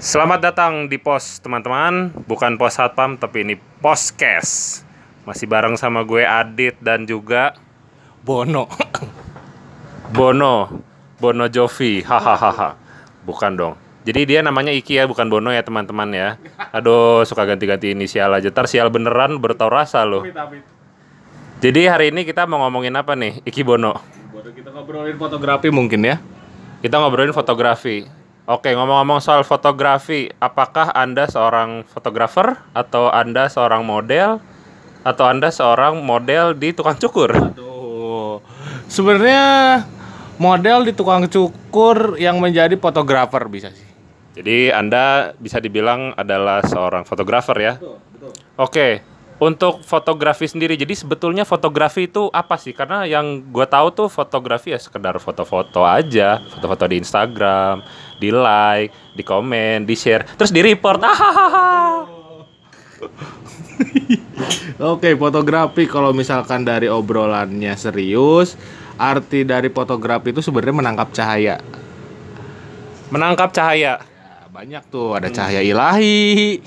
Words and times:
Selamat 0.00 0.40
datang 0.40 0.88
di 0.88 0.96
pos 0.96 1.44
teman-teman, 1.44 2.08
bukan 2.24 2.56
pos 2.56 2.80
satpam 2.80 3.20
tapi 3.20 3.44
ini 3.44 3.60
pos 3.84 4.08
cash. 4.08 4.80
Masih 5.28 5.44
bareng 5.44 5.76
sama 5.76 6.08
gue 6.08 6.24
Adit 6.24 6.72
dan 6.80 7.04
juga 7.04 7.52
Bono. 8.24 8.64
Bono, 10.16 10.72
Bono 11.20 11.52
Jovi, 11.52 12.00
hahaha. 12.00 12.80
Bukan 13.28 13.52
dong. 13.60 13.76
Jadi 14.08 14.24
dia 14.24 14.40
namanya 14.40 14.72
Iki 14.72 14.92
ya, 14.96 15.04
bukan 15.04 15.28
Bono 15.28 15.52
ya 15.52 15.60
teman-teman 15.60 16.08
ya. 16.16 16.40
Aduh, 16.72 17.28
suka 17.28 17.44
ganti-ganti 17.44 17.92
inisial 17.92 18.32
aja. 18.32 18.48
Tar 18.48 18.72
sial 18.72 18.88
beneran 18.88 19.36
bertau 19.36 19.68
rasa 19.68 20.08
loh. 20.08 20.24
Jadi 21.60 21.84
hari 21.84 22.08
ini 22.08 22.24
kita 22.24 22.48
mau 22.48 22.64
ngomongin 22.64 22.96
apa 22.96 23.12
nih, 23.12 23.44
Iki 23.44 23.68
Bono? 23.68 24.00
Bono 24.32 24.48
kita 24.48 24.72
ngobrolin 24.72 25.20
fotografi 25.20 25.68
mungkin 25.68 26.08
ya. 26.08 26.16
Kita 26.80 26.96
ngobrolin 26.96 27.36
fotografi. 27.36 28.19
Oke, 28.50 28.74
ngomong-ngomong 28.74 29.22
soal 29.22 29.46
fotografi, 29.46 30.26
apakah 30.42 30.90
Anda 30.90 31.30
seorang 31.30 31.86
fotografer 31.86 32.58
atau 32.74 33.06
Anda 33.06 33.46
seorang 33.46 33.86
model 33.86 34.42
atau 35.06 35.24
Anda 35.30 35.54
seorang 35.54 36.02
model 36.02 36.58
di 36.58 36.74
tukang 36.74 36.98
cukur? 36.98 37.30
Aduh. 37.30 38.42
Sebenarnya 38.90 39.86
model 40.34 40.82
di 40.82 40.90
tukang 40.98 41.30
cukur 41.30 42.18
yang 42.18 42.42
menjadi 42.42 42.74
fotografer 42.74 43.46
bisa 43.46 43.70
sih. 43.70 43.86
Jadi 44.34 44.74
Anda 44.74 45.30
bisa 45.38 45.62
dibilang 45.62 46.18
adalah 46.18 46.66
seorang 46.66 47.06
fotografer 47.06 47.54
ya. 47.54 47.78
Oke, 48.58 48.98
untuk 49.40 49.80
fotografi 49.80 50.44
sendiri, 50.44 50.76
jadi 50.76 50.92
sebetulnya 50.92 51.48
fotografi 51.48 52.04
itu 52.04 52.28
apa 52.28 52.60
sih? 52.60 52.76
Karena 52.76 53.08
yang 53.08 53.40
gue 53.48 53.64
tahu 53.64 53.88
tuh 53.88 54.08
fotografi 54.12 54.74
ya 54.74 54.76
sekedar 54.76 55.16
foto-foto 55.16 55.80
aja, 55.80 56.44
foto-foto 56.52 56.84
di 56.84 57.00
Instagram, 57.00 57.80
di 58.20 58.28
like, 58.28 59.16
di 59.16 59.24
komen, 59.24 59.88
di 59.88 59.96
share, 59.96 60.28
terus 60.36 60.52
di 60.52 60.60
report. 60.60 61.00
Hahaha. 61.00 62.04
Oke, 64.92 65.16
fotografi 65.16 65.88
kalau 65.88 66.12
misalkan 66.12 66.68
dari 66.68 66.86
obrolannya 66.86 67.72
serius, 67.80 68.60
arti 69.00 69.48
dari 69.48 69.72
fotografi 69.72 70.36
itu 70.36 70.44
sebenarnya 70.44 70.76
menangkap 70.84 71.08
cahaya. 71.16 71.56
Menangkap 73.08 73.50
cahaya. 73.56 74.04
Ya, 74.04 74.44
banyak 74.52 74.82
tuh, 74.92 75.16
ada 75.16 75.32
cahaya 75.32 75.64
ilahi, 75.64 76.60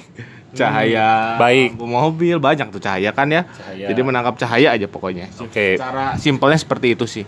cahaya 0.53 1.37
Baik. 1.37 1.77
lampu 1.77 1.85
mobil, 1.89 2.37
banyak 2.41 2.69
tuh 2.73 2.81
cahaya 2.81 3.13
kan 3.13 3.29
ya. 3.29 3.45
Cahaya. 3.45 3.87
Jadi 3.93 4.01
menangkap 4.01 4.35
cahaya 4.41 4.73
aja 4.73 4.87
pokoknya. 4.89 5.29
Oke. 5.41 5.77
Cara 5.77 6.17
simpelnya 6.17 6.57
seperti 6.57 6.87
itu 6.97 7.05
sih. 7.05 7.25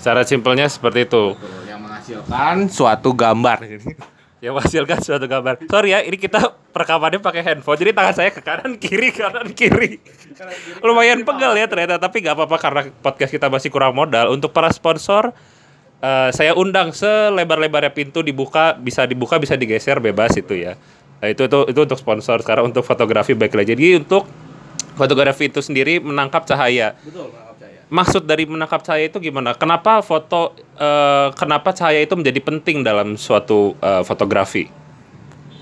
Secara 0.00 0.26
simpelnya 0.26 0.66
seperti 0.66 1.06
itu. 1.06 1.38
Yang 1.38 1.61
menghasilkan 2.02 2.56
suatu 2.66 3.10
gambar. 3.14 3.58
Yang 4.42 4.52
menghasilkan 4.58 4.98
suatu 4.98 5.26
gambar. 5.30 5.54
Sorry 5.70 5.94
ya, 5.94 6.02
ini 6.02 6.18
kita 6.18 6.50
perekamannya 6.74 7.22
pakai 7.22 7.42
handphone. 7.46 7.78
Jadi 7.78 7.90
tangan 7.94 8.14
saya 8.14 8.30
ke 8.34 8.42
kanan 8.42 8.74
kiri 8.74 9.14
kanan 9.14 9.54
kiri. 9.54 10.02
Lumayan 10.82 11.22
pegal 11.22 11.54
ya 11.54 11.70
ternyata, 11.70 12.02
tapi 12.02 12.26
nggak 12.26 12.34
apa-apa 12.34 12.56
karena 12.58 12.82
podcast 12.90 13.30
kita 13.30 13.46
masih 13.46 13.70
kurang 13.70 13.94
modal. 13.94 14.34
Untuk 14.34 14.50
para 14.50 14.66
sponsor, 14.74 15.30
eh, 16.02 16.30
saya 16.34 16.58
undang 16.58 16.90
selebar-lebarnya 16.90 17.94
pintu 17.94 18.26
dibuka, 18.26 18.74
bisa 18.74 19.06
dibuka, 19.06 19.38
bisa 19.38 19.54
digeser, 19.54 20.02
bebas 20.02 20.34
itu 20.34 20.58
ya. 20.58 20.74
Nah, 21.22 21.30
itu 21.30 21.46
itu 21.46 21.58
itu 21.70 21.80
untuk 21.86 21.98
sponsor. 22.02 22.42
Sekarang 22.42 22.66
untuk 22.66 22.82
fotografi 22.82 23.38
baik 23.38 23.54
lagi. 23.54 23.78
Jadi 23.78 24.02
untuk 24.02 24.26
fotografi 24.98 25.46
itu 25.46 25.62
sendiri 25.62 26.02
menangkap 26.02 26.42
cahaya. 26.50 26.98
Betul, 26.98 27.30
menangkap 27.30 27.30
cahaya. 27.30 27.41
Maksud 27.92 28.24
dari 28.24 28.48
menangkap 28.48 28.80
cahaya 28.80 29.12
itu 29.12 29.20
gimana? 29.20 29.52
Kenapa 29.52 30.00
foto 30.00 30.56
eh, 30.80 31.28
kenapa 31.36 31.76
cahaya 31.76 32.00
itu 32.00 32.16
menjadi 32.16 32.40
penting 32.40 32.80
dalam 32.80 33.20
suatu 33.20 33.76
eh, 33.84 34.00
fotografi? 34.00 34.64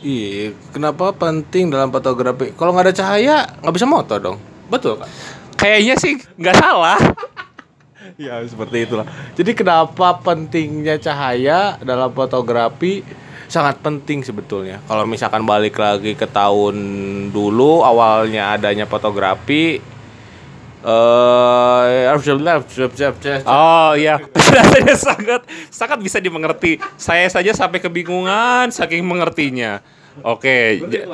Iya, 0.00 0.54
kenapa 0.70 1.10
penting 1.10 1.68
dalam 1.68 1.90
fotografi? 1.90 2.54
Kalau 2.54 2.70
nggak 2.72 2.86
ada 2.86 2.94
cahaya, 2.94 3.36
nggak 3.60 3.74
bisa 3.74 3.86
moto 3.90 4.14
dong. 4.16 4.38
Betul 4.70 5.02
kan? 5.02 5.10
Kayaknya 5.58 5.94
sih 5.98 6.14
nggak 6.38 6.56
salah. 6.56 7.00
Ya 8.20 8.36
seperti 8.44 8.84
itulah. 8.84 9.08
Jadi 9.32 9.56
kenapa 9.56 10.20
pentingnya 10.20 11.00
cahaya 11.00 11.80
dalam 11.80 12.12
fotografi 12.12 13.00
sangat 13.48 13.80
penting 13.80 14.20
sebetulnya. 14.20 14.76
Kalau 14.84 15.08
misalkan 15.08 15.48
balik 15.48 15.80
lagi 15.80 16.12
ke 16.12 16.28
tahun 16.28 16.76
dulu 17.32 17.80
awalnya 17.80 18.52
adanya 18.52 18.84
fotografi 18.84 19.80
eh 20.82 22.08
Oh 23.44 23.92
iya, 23.92 24.16
penjelasannya 24.16 24.96
sangat 25.08 25.40
sangat 25.68 25.98
bisa 25.98 26.18
dimengerti. 26.18 26.76
Saya 26.96 27.28
saja 27.28 27.52
sampai 27.52 27.78
kebingungan 27.78 28.68
saking 28.70 29.02
mengertinya. 29.02 29.84
Oke, 30.22 30.80
j- 30.88 31.04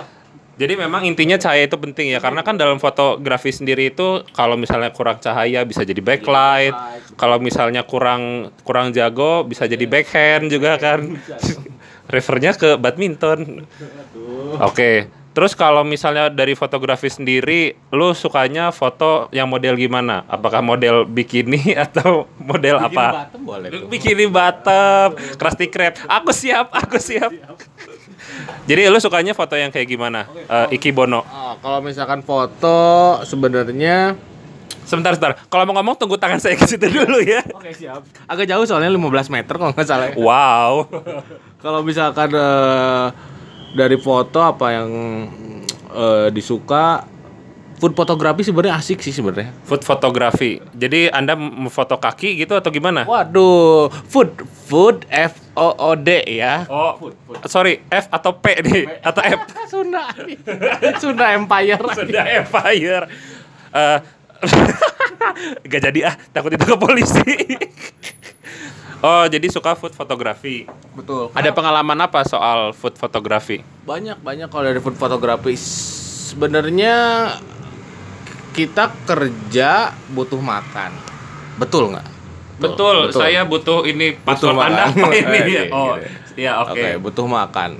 jadi 0.56 0.72
memang 0.75 1.05
intinya 1.05 1.37
cahaya 1.37 1.66
itu 1.66 1.76
penting 1.76 2.09
ya 2.09 2.19
karena 2.19 2.41
kan 2.41 2.56
dalam 2.56 2.78
fotografi 2.78 3.53
sendiri 3.53 3.91
itu 3.91 4.25
kalau 4.32 4.56
misalnya 4.56 4.88
kurang 4.88 5.19
cahaya 5.19 5.60
bisa 5.62 5.82
jadi 5.82 6.00
backlight, 6.00 6.72
kalau 7.15 7.37
misalnya 7.37 7.82
kurang 7.82 8.22
kurang 8.62 8.91
jago 8.91 9.44
bisa 9.44 9.66
jadi 9.66 9.84
backhand 9.84 10.49
juga 10.49 10.78
kan. 10.78 11.21
Refernya 12.06 12.55
ke 12.55 12.78
badminton. 12.78 13.66
Oke. 14.62 15.10
Terus 15.37 15.53
kalau 15.53 15.85
misalnya 15.85 16.33
dari 16.33 16.57
fotografi 16.57 17.13
sendiri, 17.13 17.77
lu 17.93 18.17
sukanya 18.17 18.73
foto 18.73 19.29
yang 19.37 19.45
model 19.53 19.77
gimana? 19.77 20.25
Apakah 20.33 20.65
model 20.65 21.05
bikini 21.05 21.77
atau 21.85 22.25
model 22.41 22.81
apa? 22.81 23.29
Bottom 23.29 23.43
boleh 23.45 23.69
tuh. 23.69 23.85
Bikini 23.93 24.25
bottom, 24.33 25.13
Krusty 25.37 25.69
Krab. 25.69 26.01
Aku 26.09 26.33
siap, 26.33 26.73
aku 26.73 26.97
siap. 26.97 27.29
Jadi 28.65 28.89
lu 28.89 28.97
sukanya 28.97 29.37
foto 29.37 29.61
yang 29.61 29.69
kayak 29.69 29.85
gimana? 29.85 30.25
Eh, 30.25 30.81
Iki 30.81 30.97
Bono. 30.97 31.21
Ah, 31.29 31.61
kalau 31.61 31.85
misalkan 31.85 32.25
foto 32.25 33.21
sebenarnya 33.29 34.17
Sebentar, 34.87 35.19
sebentar. 35.19 35.35
Kalau 35.51 35.67
mau 35.67 35.75
ngomong 35.83 35.99
tunggu 35.99 36.15
tangan 36.15 36.39
saya 36.39 36.55
ke 36.55 36.63
situ 36.63 36.87
dulu 36.87 37.19
ya. 37.19 37.43
Oke 37.51 37.75
siap. 37.75 38.07
Agak 38.31 38.47
jauh 38.47 38.63
soalnya 38.71 38.87
15 38.89 39.35
meter 39.35 39.55
kalau 39.59 39.75
nggak 39.75 39.83
salah. 39.83 40.15
ya. 40.15 40.17
Wow. 40.17 40.87
Kalau 41.67 41.83
misalkan 41.83 42.31
eh, 42.31 43.07
dari 43.76 44.00
foto 44.00 44.41
apa 44.41 44.72
yang 44.72 44.88
eh, 45.92 46.28
disuka 46.32 47.04
food 47.76 47.92
fotografi 47.92 48.41
sebenarnya 48.41 48.81
asik 48.81 49.04
sih 49.04 49.12
sebenarnya. 49.12 49.53
Food 49.69 49.84
fotografi. 49.84 50.59
Jadi 50.72 51.12
Anda 51.12 51.37
memfoto 51.37 52.00
kaki 52.00 52.41
gitu 52.41 52.56
atau 52.56 52.72
gimana? 52.72 53.04
Waduh, 53.04 53.92
food 54.09 54.32
food 54.64 55.04
F 55.12 55.37
O 55.53 55.76
O 55.76 55.92
D 55.92 56.25
ya. 56.25 56.64
Oh, 56.72 57.12
sorry, 57.44 57.84
F 57.92 58.09
atau 58.09 58.41
P 58.41 58.64
nih 58.64 59.04
atau 59.04 59.20
F? 59.20 59.41
Sunda. 59.72 60.08
Sunda 60.97 61.37
Empire. 61.37 61.81
Sunda 61.93 62.22
Empire. 62.25 63.04
Eh 63.76 63.98
gak 65.70 65.81
jadi 65.91 66.00
ah, 66.12 66.14
takut 66.32 66.53
itu 66.53 66.64
ke 66.64 66.76
polisi. 66.76 67.25
oh, 68.99 69.25
jadi 69.27 69.47
suka 69.49 69.73
food 69.73 69.93
fotografi. 69.93 70.65
Betul. 70.93 71.29
Ada 71.33 71.51
pengalaman 71.51 71.99
apa 71.99 72.23
soal 72.23 72.71
food 72.73 72.95
fotografi? 72.95 73.61
banyak 73.83 74.19
banyak 74.19 74.51
kalau 74.51 74.67
dari 74.67 74.83
food 74.83 74.95
fotografi 74.95 75.55
sebenarnya 75.55 76.95
kita 78.51 78.91
kerja 79.05 79.71
butuh 80.11 80.41
makan. 80.41 80.91
Betul 81.56 81.93
nggak? 81.93 82.09
Betul, 82.56 83.12
saya 83.12 83.45
butuh 83.45 83.85
ini 83.85 84.17
Butuh 84.17 84.25
password 84.49 84.56
Anda 84.59 84.85
makan. 84.89 84.97
apa 85.05 85.09
ini? 85.12 85.39
Iya, 85.45 85.62
oh, 85.69 85.93
gitu. 85.95 86.09
iya 86.35 86.53
oke. 86.59 86.73
Oke, 86.73 86.89
butuh 86.99 87.27
makan. 87.29 87.71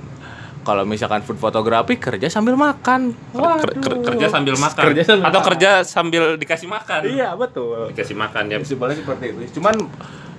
Kalau 0.61 0.83
misalkan 0.83 1.23
food 1.23 1.39
fotografi 1.39 1.95
kerja 1.95 2.27
sambil 2.27 2.53
makan. 2.53 3.15
Ker- 3.33 3.73
ker- 3.79 4.03
kerja 4.05 4.27
sambil 4.29 4.53
makan 4.53 4.83
Kerja 4.91 5.01
sambil 5.03 5.25
atau 5.25 5.39
makan. 5.39 5.49
kerja 5.49 5.71
sambil 5.81 6.23
dikasih 6.37 6.67
makan. 6.67 7.01
Iya, 7.03 7.29
betul. 7.33 7.89
Dikasih 7.89 8.15
makan 8.15 8.43
ya. 8.47 8.57
Simpelnya 8.61 8.95
seperti 8.95 9.25
itu. 9.31 9.57
Cuman 9.57 9.75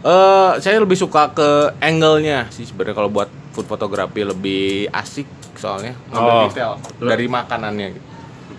eh 0.00 0.52
saya 0.58 0.78
lebih 0.78 0.94
suka 0.94 1.30
ke 1.30 1.48
angle-nya 1.78 2.46
sih 2.48 2.62
sebenarnya 2.62 2.94
kalau 2.94 3.08
buat 3.08 3.26
food 3.50 3.66
fotografi 3.66 4.22
lebih 4.22 4.62
asik 4.88 5.26
soalnya 5.54 5.98
ngambil 6.08 6.30
Oh. 6.30 6.42
detail 6.46 6.72
dari 6.98 7.26
makanannya 7.26 7.88
gitu. 7.92 8.06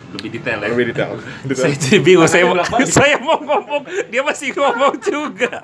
Lebih 0.09 0.29
detail 0.33 0.59
ya. 0.59 0.67
Lebih 0.67 0.85
detail. 0.89 1.09
saya 1.59 1.75
jadi 1.75 1.99
bingung 1.99 2.25
saya 2.25 2.43
mau, 2.43 2.57
saya 2.83 3.15
mau 3.17 3.37
ngomong 3.37 3.81
dia 4.07 4.19
masih 4.19 4.51
ngomong 4.51 4.97
juga 4.99 5.63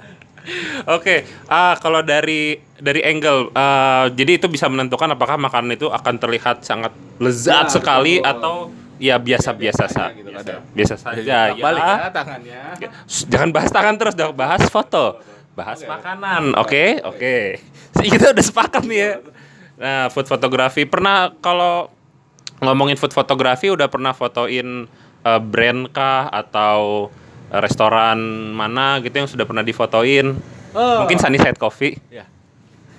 oke 0.86 1.16
ah 1.48 1.74
kalau 1.76 2.00
dari 2.00 2.54
dari 2.78 3.02
angle 3.02 3.50
ah, 3.52 4.06
jadi 4.08 4.38
itu 4.38 4.46
bisa 4.46 4.70
menentukan 4.70 5.10
apakah 5.10 5.36
makanan 5.36 5.74
itu 5.74 5.90
akan 5.90 6.16
terlihat 6.16 6.62
sangat 6.62 6.94
lezat 7.18 7.68
Ya, 7.68 7.74
sekali 7.74 8.22
betul. 8.22 8.32
atau 8.32 8.56
ya 8.96 9.18
biasa-biasa 9.18 9.90
saja 9.90 10.14
gitu 10.14 10.30
biasa, 10.30 10.40
kadang. 10.46 10.62
biasa 10.72 10.96
saja 10.96 11.38
ya. 11.52 11.60
balik 11.60 11.84
ya 11.84 12.08
tangannya. 12.14 12.62
Shh, 13.04 13.26
jangan 13.28 13.50
bahas 13.52 13.70
tangan 13.70 13.96
terus 13.98 14.14
dong 14.14 14.32
bahas 14.32 14.64
foto 14.70 15.20
bahas 15.56 15.82
makanan 15.88 16.54
oke? 16.60 17.02
Oke. 17.08 17.64
Kita 18.14 18.36
udah 18.36 18.46
sepakat 18.46 18.84
nih 18.86 19.00
ya. 19.00 19.12
Nah 19.80 20.12
food 20.12 20.28
fotografi 20.28 20.84
pernah 20.84 21.32
kalau 21.40 21.90
ngomongin 22.60 23.00
food 23.00 23.16
fotografi 23.16 23.72
udah 23.72 23.88
pernah 23.88 24.12
fotoin 24.12 24.86
eh, 25.24 25.42
brand 25.42 25.88
kah 25.90 26.28
atau 26.28 27.10
restoran 27.50 28.20
mana 28.52 29.00
gitu 29.00 29.16
yang 29.16 29.30
sudah 29.32 29.48
pernah 29.48 29.64
difotoin? 29.64 30.36
Oh. 30.76 31.08
mungkin 31.08 31.16
Sunnyside 31.16 31.56
Coffee. 31.56 31.96
Ya. 32.12 32.28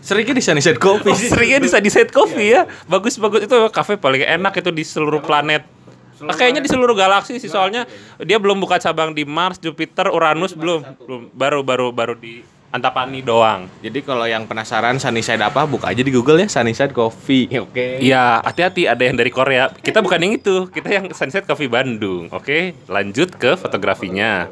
Seringnya 0.01 0.33
di 0.33 0.41
Sunnyside 0.41 0.81
Coffee 0.81 1.13
Oh, 1.15 1.19
seringnya 1.19 1.61
di 1.61 1.69
Sunnyside 1.69 2.09
Coffee 2.09 2.57
ya. 2.57 2.65
Bagus-bagus. 2.89 3.45
Itu 3.45 3.69
kafe 3.69 4.01
paling 4.01 4.25
enak 4.25 4.57
itu 4.65 4.73
di 4.73 4.81
seluruh 4.81 5.21
planet. 5.21 5.76
Ah, 6.25 6.33
kayaknya 6.33 6.65
di 6.65 6.71
seluruh 6.73 6.97
galaksi 6.97 7.37
sih 7.37 7.53
soalnya 7.53 7.85
dia 8.25 8.41
belum 8.41 8.57
buka 8.57 8.81
cabang 8.81 9.13
di 9.13 9.29
Mars, 9.29 9.61
Jupiter, 9.61 10.09
Uranus 10.09 10.57
belum. 10.57 10.81
Belum. 11.05 11.23
Baru 11.37 11.61
baru 11.61 11.93
baru 11.93 12.17
di 12.17 12.41
Antapani 12.67 13.23
doang. 13.23 13.71
Jadi 13.81 14.03
kalau 14.03 14.27
yang 14.27 14.45
penasaran 14.45 14.99
Sunnyside 14.99 15.41
apa, 15.41 15.65
buka 15.65 15.89
aja 15.95 16.03
di 16.03 16.13
Google 16.13 16.45
ya 16.45 16.49
Sunnyside 16.51 16.93
Coffee. 16.93 17.49
Oke. 17.65 18.03
Iya, 18.03 18.43
hati-hati 18.43 18.85
ada 18.91 19.01
yang 19.01 19.17
dari 19.17 19.33
Korea. 19.33 19.71
Kita 19.71 20.03
bukan 20.05 20.19
yang 20.21 20.35
itu, 20.37 20.69
kita 20.69 20.89
yang 20.91 21.07
Sunset 21.15 21.47
Coffee 21.47 21.71
Bandung. 21.71 22.29
Oke, 22.35 22.75
lanjut 22.91 23.33
ke 23.39 23.55
fotografinya. 23.57 24.51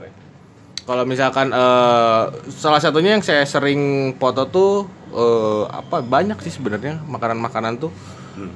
Kalau 0.84 1.04
misalkan 1.04 1.52
eh, 1.52 2.22
salah 2.54 2.80
satunya 2.80 3.16
yang 3.18 3.24
saya 3.24 3.44
sering 3.44 4.14
foto 4.16 4.48
tuh 4.48 4.72
eh, 5.12 5.64
apa 5.68 6.00
banyak 6.00 6.38
sih 6.44 6.54
sebenarnya 6.54 7.02
makanan-makanan 7.04 7.82
tuh. 7.82 7.90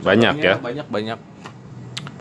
Banyak 0.06 0.38
ya. 0.38 0.56
Banyak 0.62 0.86
banyak. 0.86 1.18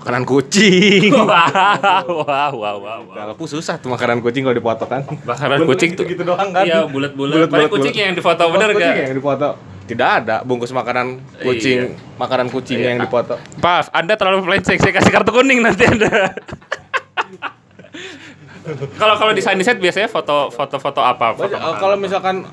Makanan 0.08 0.24
kucing. 0.24 1.12
Wow, 1.20 2.24
wow, 2.24 2.52
wow, 2.56 2.78
wow. 2.80 3.00
wow. 3.04 3.36
Kalau 3.36 3.44
susah 3.44 3.76
tuh 3.76 3.92
makanan 3.92 4.24
kucing 4.24 4.48
kalau 4.48 4.56
dipoto 4.56 4.88
kan. 4.88 5.04
Makanan 5.04 5.68
kucing 5.68 6.00
tuh 6.00 6.08
gitu 6.08 6.24
doang 6.24 6.56
kan. 6.56 6.64
Iya, 6.64 6.88
bulat-bulat. 6.88 7.52
Paling 7.52 7.68
kucing 7.68 7.92
yang 7.92 8.16
difoto 8.16 8.48
bener 8.56 8.72
Kucing 8.72 8.88
gak? 8.88 9.04
yang 9.12 9.18
dipoto. 9.20 9.50
Tidak 9.84 10.10
ada 10.24 10.48
bungkus 10.48 10.72
makanan 10.72 11.20
kucing, 11.44 12.00
makanan 12.16 12.48
kucing 12.48 12.80
yang 12.80 13.04
dipoto. 13.04 13.36
Maaf, 13.60 13.92
Anda 13.92 14.16
terlalu 14.16 14.48
melenceng. 14.48 14.80
Saya 14.80 14.96
kasih 14.96 15.12
kartu 15.12 15.36
kuning 15.36 15.60
nanti 15.60 15.84
Anda. 15.84 16.08
Kalau 19.00 19.16
kalau 19.16 19.32
di 19.32 19.40
Sunnyside 19.40 19.80
biasanya 19.80 20.12
foto 20.12 20.52
foto 20.52 20.76
foto 20.76 21.00
apa? 21.00 21.32
Foto 21.40 21.56
kalau 21.56 21.96
misalkan 21.96 22.44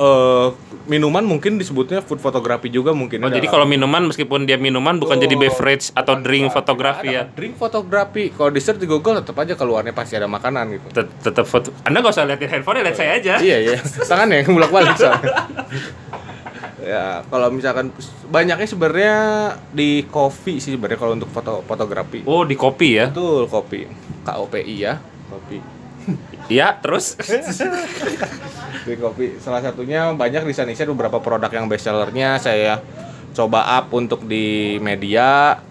eh, 0.00 0.46
minuman 0.88 1.20
mungkin 1.22 1.60
disebutnya 1.60 2.00
food 2.00 2.18
photography 2.18 2.66
juga 2.66 2.90
mungkin. 2.90 3.20
Oh, 3.20 3.28
jadi 3.28 3.44
kalau 3.46 3.68
minuman 3.68 4.08
meskipun 4.08 4.48
dia 4.48 4.56
minuman 4.56 4.96
bukan 4.96 5.20
jadi 5.20 5.36
beverage 5.36 5.92
atau 5.92 6.16
drink 6.16 6.48
fotografi 6.50 7.12
ya. 7.12 7.28
Drink 7.28 7.54
fotografi. 7.54 8.32
Kalau 8.32 8.48
di 8.48 8.58
search 8.58 8.80
di 8.80 8.88
Google 8.88 9.20
tetap 9.20 9.36
aja 9.36 9.52
keluarnya 9.52 9.92
pasti 9.92 10.16
ada 10.16 10.24
makanan 10.24 10.64
gitu. 10.72 10.86
Tet- 10.90 11.12
Tetap 11.20 11.44
foto. 11.44 11.70
Anda 11.84 12.00
nggak 12.00 12.10
usah 12.10 12.24
liatin 12.24 12.48
handphone, 12.48 12.80
lihat 12.80 12.96
saya 12.96 13.20
aja. 13.20 13.36
iya 13.38 13.60
iya. 13.60 13.76
Tangannya 13.78 14.40
yang 14.42 14.56
bolak-balik 14.56 14.96
soalnya. 14.96 15.30
ya, 16.90 17.04
kalau 17.28 17.48
misalkan 17.52 17.92
banyaknya 18.26 18.64
sebenarnya 18.64 19.14
di 19.70 20.08
kopi 20.08 20.58
sih 20.58 20.74
sebenarnya 20.74 20.98
kalau 20.98 21.12
untuk 21.14 21.28
foto 21.28 21.60
fotografi. 21.62 22.24
Oh, 22.24 22.42
di 22.48 22.56
kopi 22.56 22.96
ya? 22.96 23.12
Betul, 23.12 23.46
kopi. 23.46 23.84
KOPI 24.20 24.74
ya, 24.76 25.00
kopi. 25.28 25.79
Iya, 26.50 26.74
terus 26.82 27.14
Di 28.86 28.94
kopi. 28.98 29.38
Salah 29.38 29.62
satunya 29.62 30.10
banyak 30.10 30.42
di 30.42 30.52
Sunnyside 30.52 30.90
beberapa 30.90 31.22
produk 31.22 31.48
yang 31.48 31.70
best 31.70 31.86
sellernya 31.86 32.42
saya 32.42 32.82
coba 33.30 33.78
up 33.78 33.94
untuk 33.94 34.26
di 34.26 34.76
media. 34.82 35.62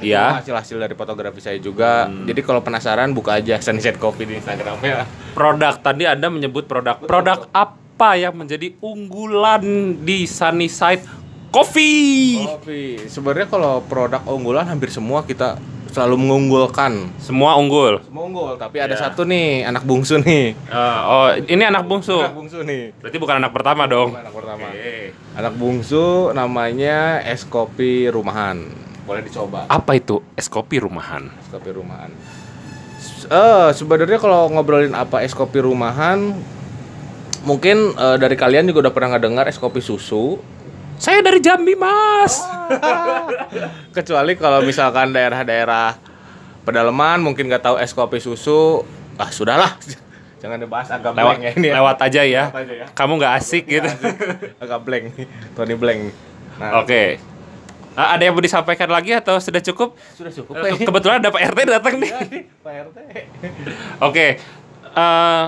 Iya. 0.00 0.40
Hasil-hasil 0.40 0.76
dari 0.80 0.92
fotografi 0.96 1.40
saya 1.40 1.56
juga. 1.56 2.08
Jadi 2.08 2.40
kalau 2.44 2.60
penasaran 2.60 3.12
buka 3.16 3.40
aja 3.40 3.56
Sunnyside 3.60 3.96
Coffee 4.00 4.28
di 4.28 4.36
Instagramnya. 4.36 5.08
produk 5.32 5.76
tadi 5.80 6.04
Anda 6.04 6.28
menyebut 6.28 6.68
produk. 6.68 7.00
Produk 7.04 7.48
apa 7.52 8.16
yang 8.16 8.36
menjadi 8.36 8.76
unggulan 8.80 9.60
di 10.04 10.24
Sunnyside 10.24 11.04
Coffee? 11.52 12.44
Kopi. 12.44 13.08
Sebenarnya 13.08 13.48
kalau 13.48 13.84
produk 13.84 14.24
unggulan 14.24 14.68
hampir 14.68 14.88
semua 14.88 15.24
kita 15.24 15.60
selalu 15.90 16.16
mengunggulkan. 16.16 17.10
Semua 17.18 17.58
unggul. 17.58 17.98
Semua 18.06 18.22
unggul, 18.24 18.54
tapi 18.54 18.78
ada 18.78 18.94
Iya. 18.94 19.10
satu 19.10 19.26
nih 19.26 19.66
anak 19.66 19.82
bungsu 19.82 20.22
nih. 20.22 20.54
Eh, 20.54 20.98
oh, 21.04 21.28
ini 21.36 21.62
anak 21.66 21.84
bungsu. 21.84 22.14
Anak 22.16 22.38
bungsu 22.38 22.62
nih. 22.62 22.94
Berarti 22.96 23.16
bukan 23.18 23.36
anak 23.42 23.52
pertama 23.52 23.90
dong. 23.90 24.14
Anak 24.14 24.30
pertama. 24.32 24.70
Oke. 24.70 25.12
Anak 25.34 25.54
bungsu 25.58 26.30
namanya 26.30 27.20
es 27.20 27.42
kopi 27.42 28.06
rumahan. 28.08 28.70
Boleh 29.04 29.26
dicoba. 29.26 29.66
Apa 29.66 29.98
itu 29.98 30.22
es 30.38 30.46
kopi 30.46 30.78
rumahan? 30.78 31.26
Es 31.42 31.50
kopi 31.50 31.74
rumahan. 31.74 32.14
Eh, 33.30 33.68
sebenarnya 33.74 34.16
kalau 34.16 34.48
ngobrolin 34.48 34.94
apa 34.94 35.20
es 35.20 35.34
kopi 35.34 35.58
rumahan, 35.58 36.32
mungkin 37.42 37.92
eh, 37.92 38.16
dari 38.16 38.38
kalian 38.38 38.70
juga 38.70 38.88
udah 38.88 38.94
pernah 38.94 39.18
ngedengar 39.18 39.50
es 39.50 39.58
kopi 39.58 39.82
susu. 39.82 40.38
Saya 41.00 41.24
dari 41.24 41.40
Jambi, 41.40 41.72
Mas. 41.72 42.44
Kecuali 43.96 44.36
kalau 44.36 44.60
misalkan 44.60 45.16
daerah-daerah 45.16 45.96
pedalaman 46.60 47.24
mungkin 47.24 47.48
nggak 47.48 47.64
tahu 47.64 47.76
es 47.80 47.96
kopi 47.96 48.20
susu, 48.20 48.84
ah 49.16 49.32
sudahlah. 49.32 49.80
Jangan 50.44 50.60
dibahas 50.60 50.88
agak 50.88 51.12
Lewat 51.16 51.36
blank 51.36 51.40
ya 51.44 51.50
ini 51.52 51.68
ya. 51.68 51.74
lewat 51.80 51.96
aja 52.00 52.20
ya. 52.24 52.44
Lewat 52.48 52.60
aja 52.64 52.74
ya. 52.76 52.86
Kamu 52.92 53.12
nggak 53.16 53.32
asik 53.40 53.64
gitu. 53.64 53.88
agak 54.64 54.78
blank 54.84 55.04
nih. 55.16 55.26
Tony 55.52 55.74
blank. 55.76 56.00
Nah, 56.60 56.84
Oke. 56.84 57.16
Ah, 57.92 58.16
ada 58.16 58.22
yang 58.24 58.32
mau 58.36 58.44
disampaikan 58.44 58.88
lagi 58.88 59.12
atau 59.12 59.36
sudah 59.40 59.60
cukup? 59.60 59.96
sudah 60.16 60.32
cukup. 60.32 60.52
Eh, 60.64 60.72
Pak. 60.76 60.84
Kebetulan 60.88 61.16
ada 61.20 61.28
Pak 61.28 61.42
RT 61.52 61.58
datang 61.64 61.94
nih. 62.00 62.10
Pak 62.60 62.72
RT. 62.88 62.98
Oke. 64.00 64.26
Eh, 64.96 65.44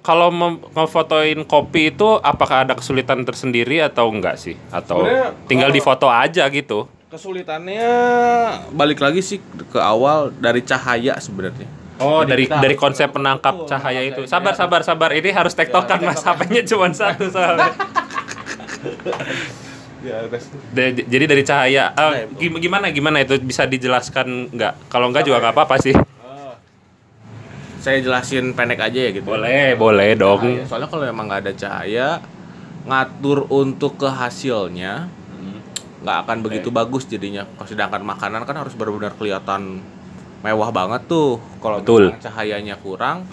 kalau 0.00 0.32
ngefotoin 0.72 1.44
kopi 1.44 1.92
itu 1.92 2.08
apakah 2.18 2.64
ada 2.64 2.72
kesulitan 2.72 3.20
tersendiri 3.22 3.84
atau 3.84 4.08
enggak 4.08 4.40
sih? 4.40 4.56
Atau 4.70 5.04
Sebenarnya 5.04 5.36
tinggal 5.44 5.70
difoto 5.70 6.08
aja 6.08 6.48
gitu? 6.48 6.88
Kesulitannya 7.10 7.90
balik 8.70 9.02
lagi 9.02 9.20
sih 9.20 9.38
ke 9.68 9.76
awal 9.76 10.32
dari 10.32 10.62
cahaya 10.62 11.18
sebenarnya. 11.18 11.68
Oh, 12.00 12.24
Jadi 12.24 12.32
dari 12.32 12.44
dari 12.48 12.76
konsep 12.80 13.12
penangkap 13.12 13.68
cahaya 13.68 14.00
itu. 14.00 14.24
Sabar, 14.24 14.56
sabar, 14.56 14.80
sabar. 14.80 15.12
Ini 15.12 15.36
harus 15.36 15.52
tektokan 15.52 16.00
Mas. 16.00 16.24
HP-nya 16.24 16.62
cuma 16.64 16.88
satu 16.90 17.28
soalnya. 17.28 17.76
Ya. 20.00 20.24
Da- 20.72 20.96
jadi 20.96 21.24
dari 21.28 21.44
cahaya. 21.44 21.92
Gim- 22.40 22.56
gimana 22.56 22.88
gimana 22.88 23.20
itu 23.20 23.36
bisa 23.44 23.68
dijelaskan 23.68 24.48
nggak? 24.48 24.88
Kalau 24.88 25.12
nggak 25.12 25.28
juga 25.28 25.44
nggak 25.44 25.52
apa-apa 25.52 25.76
sih. 25.76 25.92
Saya 27.80 28.04
jelasin 28.04 28.52
pendek 28.52 28.76
aja 28.76 29.08
ya 29.08 29.10
gitu. 29.10 29.24
Boleh, 29.24 29.72
boleh 29.72 30.12
dong. 30.12 30.44
Cahaya. 30.44 30.68
Soalnya 30.68 30.88
kalau 30.92 31.04
emang 31.08 31.32
nggak 31.32 31.40
ada 31.48 31.52
cahaya, 31.56 32.08
ngatur 32.84 33.48
untuk 33.48 33.96
ke 33.96 34.08
hasilnya 34.08 35.08
nggak 36.00 36.16
akan 36.24 36.36
begitu 36.40 36.72
bagus 36.72 37.04
jadinya. 37.04 37.44
Kalau 37.56 37.68
sedangkan 37.68 38.00
makanan 38.00 38.48
kan 38.48 38.56
harus 38.56 38.72
benar-benar 38.72 39.12
kelihatan 39.20 39.84
mewah 40.40 40.72
banget 40.72 41.04
tuh. 41.08 41.36
Kalau 41.60 41.80
cahayanya 42.20 42.80
kurang, 42.80 43.28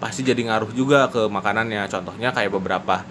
pasti 0.00 0.20
jadi 0.20 0.40
ngaruh 0.48 0.72
juga 0.76 1.08
ke 1.08 1.28
makanannya. 1.28 1.88
Contohnya 1.88 2.28
kayak 2.32 2.52
beberapa 2.52 3.04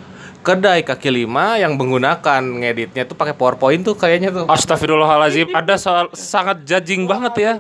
kedai 0.46 0.86
kaki 0.86 1.10
lima 1.10 1.58
yang 1.58 1.74
menggunakan 1.74 2.40
ngeditnya 2.40 3.04
tuh 3.10 3.18
pakai 3.18 3.34
PowerPoint 3.34 3.82
tuh 3.82 3.98
kayaknya 3.98 4.30
tuh. 4.30 4.46
Astagfirullahalazim, 4.46 5.58
ada 5.58 5.76
soal 5.82 6.14
sangat 6.14 6.62
judging 6.70 7.10
banget 7.10 7.34
ya. 7.38 7.54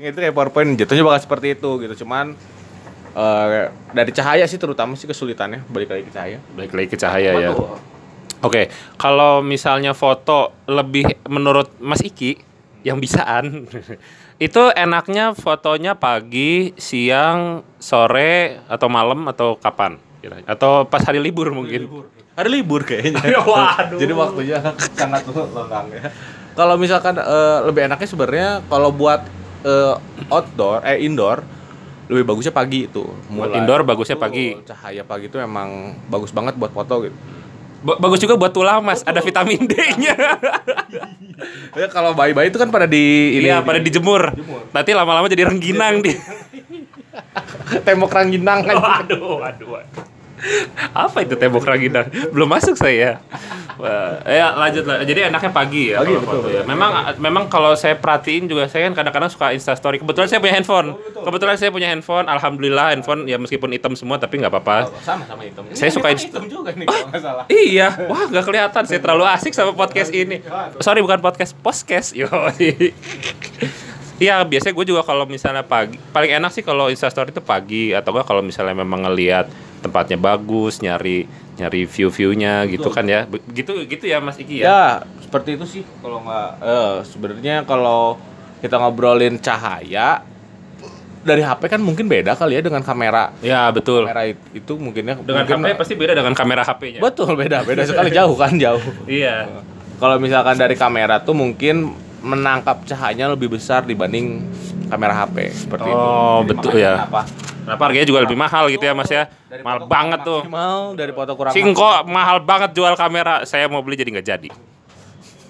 Itu 0.00 0.18
kayak 0.18 0.34
PowerPoint 0.34 0.76
jatuhnya 0.76 1.04
bakal 1.04 1.20
seperti 1.20 1.46
itu 1.56 1.70
gitu 1.84 2.04
cuman 2.04 2.32
eh, 3.12 3.68
dari 3.92 4.12
cahaya 4.12 4.44
sih 4.48 4.56
terutama 4.56 4.96
sih 4.96 5.04
kesulitannya 5.08 5.64
balik 5.68 5.92
lagi 5.92 6.04
ke 6.08 6.12
cahaya 6.12 6.38
Baik 6.56 6.72
lagi 6.72 6.88
ke 6.88 6.98
cahaya 6.98 7.30
ya. 7.36 7.50
Oke, 8.42 8.74
kalau 8.98 9.38
misalnya 9.38 9.94
foto 9.94 10.50
lebih 10.66 11.06
menurut 11.30 11.70
Mas 11.78 12.02
Iki 12.02 12.42
yang 12.82 12.98
bisaan, 12.98 13.70
itu 14.50 14.62
enaknya 14.74 15.30
fotonya 15.30 15.94
pagi, 15.94 16.74
siang, 16.74 17.62
sore, 17.78 18.58
atau 18.66 18.90
malam 18.90 19.30
atau 19.30 19.54
kapan? 19.54 19.94
Atau 20.50 20.90
pas 20.90 21.06
hari 21.06 21.22
libur 21.22 21.54
mungkin? 21.54 21.86
hari 22.32 22.48
libur 22.48 22.80
kayaknya 22.84 23.20
Waduh. 23.44 23.98
jadi 24.00 24.12
waktunya 24.16 24.56
sangat 24.96 25.22
lengkang 25.56 25.86
ya 25.92 26.08
kalau 26.56 26.74
misalkan 26.80 27.16
eh, 27.20 27.58
lebih 27.68 27.88
enaknya 27.88 28.08
sebenarnya 28.08 28.48
kalau 28.68 28.88
buat 28.92 29.24
eh, 29.62 29.94
outdoor 30.28 30.82
eh 30.82 31.00
indoor 31.00 31.42
lebih 32.06 32.24
bagusnya 32.24 32.50
pagi 32.50 32.84
itu 32.84 33.02
Buat 33.28 33.54
indoor 33.54 33.82
bagusnya 33.82 34.14
pagi. 34.14 34.58
cahaya 34.62 35.02
pagi 35.02 35.26
itu 35.26 35.36
emang 35.36 35.70
bagus 36.06 36.28
banget 36.28 36.54
buat 36.54 36.70
foto 36.70 37.02
gitu 37.02 37.16
Ba- 37.82 37.98
Bagus 37.98 38.18
juga 38.18 38.38
buat 38.38 38.50
tulang 38.50 38.78
mas, 38.78 39.02
ada 39.02 39.18
vitamin 39.18 39.58
D-nya. 39.60 40.14
ya 41.74 41.86
kalau 41.90 42.14
bayi-bayi 42.14 42.46
itu 42.46 42.54
kan 42.54 42.70
pada 42.70 42.86
di 42.86 43.34
ini 43.34 43.50
Iya, 43.50 43.58
pada 43.58 43.82
dijemur. 43.82 44.30
Nanti 44.70 44.94
lama-lama 44.94 45.26
jadi 45.26 45.50
rengginang 45.50 45.98
di. 45.98 46.14
tembok 47.86 48.14
rangginang 48.14 48.62
kan 48.62 48.78
Waduh, 48.78 49.42
waduh, 49.42 49.68
waduh. 49.74 50.04
Apa 50.92 51.22
itu 51.22 51.38
tembok 51.38 51.62
rangginang? 51.62 52.10
Belum 52.34 52.50
masuk 52.50 52.74
saya. 52.74 53.22
Wah, 53.78 54.20
ya 54.26 54.52
lanjut 54.52 54.84
lah. 54.84 55.00
Jadi 55.00 55.32
enaknya 55.32 55.48
pagi 55.48 55.90
ya 55.90 56.02
Pagi, 56.02 56.12
betul, 56.18 56.44
foto 56.44 56.48
ya. 56.50 56.62
Memang 56.66 56.90
memang 57.16 57.44
kalau 57.48 57.72
saya 57.72 57.96
perhatiin 57.96 58.46
juga 58.46 58.68
saya 58.68 58.90
kan 58.90 59.00
kadang-kadang 59.00 59.30
suka 59.30 59.54
Insta 59.54 59.72
story. 59.72 60.02
Kebetulan 60.02 60.28
saya 60.28 60.42
punya 60.42 60.54
handphone. 60.58 60.88
Kebetulan 60.98 61.56
saya 61.56 61.70
punya 61.72 61.88
handphone. 61.88 62.26
Alhamdulillah 62.28 62.92
handphone 62.92 63.24
ya 63.24 63.38
meskipun 63.38 63.72
hitam 63.72 63.94
semua 63.94 64.18
tapi 64.18 64.42
nggak 64.42 64.52
apa-apa. 64.52 64.92
sama 65.00 65.24
sama 65.24 65.42
hitam 65.46 65.62
Saya 65.72 65.90
suka 65.90 66.10
Ini 66.10 66.14
inst- 66.18 66.28
hitam 66.28 66.44
juga 66.46 66.70
nih 66.74 66.86
kalau 66.86 67.06
nggak 67.08 67.22
salah 67.22 67.44
Iya, 67.48 67.88
wah 68.10 68.24
nggak 68.28 68.44
kelihatan. 68.44 68.82
Saya 68.84 69.00
terlalu 69.00 69.24
asik 69.30 69.52
sama 69.54 69.72
podcast 69.72 70.10
ini. 70.12 70.42
Sorry 70.82 71.00
bukan 71.00 71.22
podcast, 71.22 71.56
podcast. 71.56 72.12
Yo. 72.12 72.28
Iya, 74.20 74.38
biasanya 74.46 74.74
gue 74.76 74.86
juga 74.86 75.02
kalau 75.02 75.26
misalnya 75.26 75.66
pagi, 75.66 75.98
paling 76.14 76.30
enak 76.38 76.54
sih 76.54 76.62
kalau 76.62 76.86
instastory 76.86 77.34
itu 77.34 77.42
pagi 77.42 77.90
atau 77.90 78.14
enggak 78.14 78.30
kalau 78.30 78.38
misalnya 78.38 78.70
memang 78.76 79.02
ngelihat 79.02 79.50
tempatnya 79.82 80.16
bagus, 80.16 80.78
nyari 80.78 81.26
nyari 81.52 81.84
view-viewnya 81.84 82.64
gitu 82.66 82.88
kan 82.88 83.04
ya. 83.04 83.26
Begitu 83.26 83.84
gitu 83.84 84.04
ya 84.06 84.18
Mas 84.18 84.38
Iki 84.38 84.62
ya. 84.62 84.64
Ya, 84.64 84.82
seperti 85.20 85.58
itu 85.58 85.66
sih 85.68 85.82
kalau 85.98 86.22
nggak 86.22 86.48
eh 86.62 86.92
sebenarnya 87.04 87.66
kalau 87.66 88.16
kita 88.62 88.78
ngobrolin 88.78 89.36
cahaya 89.36 90.22
dari 91.22 91.38
HP 91.38 91.70
kan 91.70 91.78
mungkin 91.78 92.10
beda 92.10 92.34
kali 92.34 92.58
ya 92.58 92.62
dengan 92.62 92.82
kamera. 92.82 93.30
Ya, 93.38 93.70
betul. 93.70 94.06
Kamera 94.06 94.26
it- 94.26 94.42
itu 94.54 94.74
mungkinnya 94.74 95.18
Dengan 95.18 95.46
mungkin, 95.46 95.62
HP 95.62 95.78
pasti 95.78 95.94
beda 95.94 96.12
dengan 96.14 96.34
kamera 96.34 96.62
HP-nya. 96.62 96.98
Betul, 96.98 97.38
beda, 97.38 97.62
beda 97.62 97.86
sekali 97.86 98.10
jauh 98.10 98.34
kan, 98.34 98.58
jauh. 98.58 98.82
Iya. 99.06 99.46
Kalau 99.98 100.18
misalkan 100.18 100.58
dari 100.58 100.74
kamera 100.74 101.22
tuh 101.22 101.30
mungkin 101.30 101.94
menangkap 102.22 102.82
cahayanya 102.86 103.30
lebih 103.30 103.54
besar 103.54 103.82
dibanding 103.82 104.42
kamera 104.90 105.14
HP 105.22 105.36
seperti 105.62 105.86
itu. 105.86 105.94
Oh, 105.94 106.42
betul 106.42 106.74
makanya 106.74 106.82
ya. 106.82 106.92
Kenapa? 107.06 107.22
Kenapa 107.62 107.82
harganya 107.86 108.06
juga 108.06 108.20
lebih 108.26 108.34
mahal 108.34 108.66
gitu 108.68 108.82
ya 108.82 108.90
Mas 108.92 109.06
ya? 109.06 109.30
Dari 109.46 109.62
Mahal 109.62 109.86
banget 109.86 110.20
tuh. 110.26 110.42
maksimal, 110.42 110.98
dari 110.98 111.12
foto 111.14 111.32
kurang 111.38 111.52
Singko 111.54 112.02
mahal 112.10 112.42
banget 112.42 112.74
jual 112.74 112.94
kamera. 112.98 113.46
Saya 113.46 113.70
mau 113.70 113.78
beli 113.86 113.94
jadi 113.94 114.10
nggak 114.18 114.26
jadi. 114.26 114.50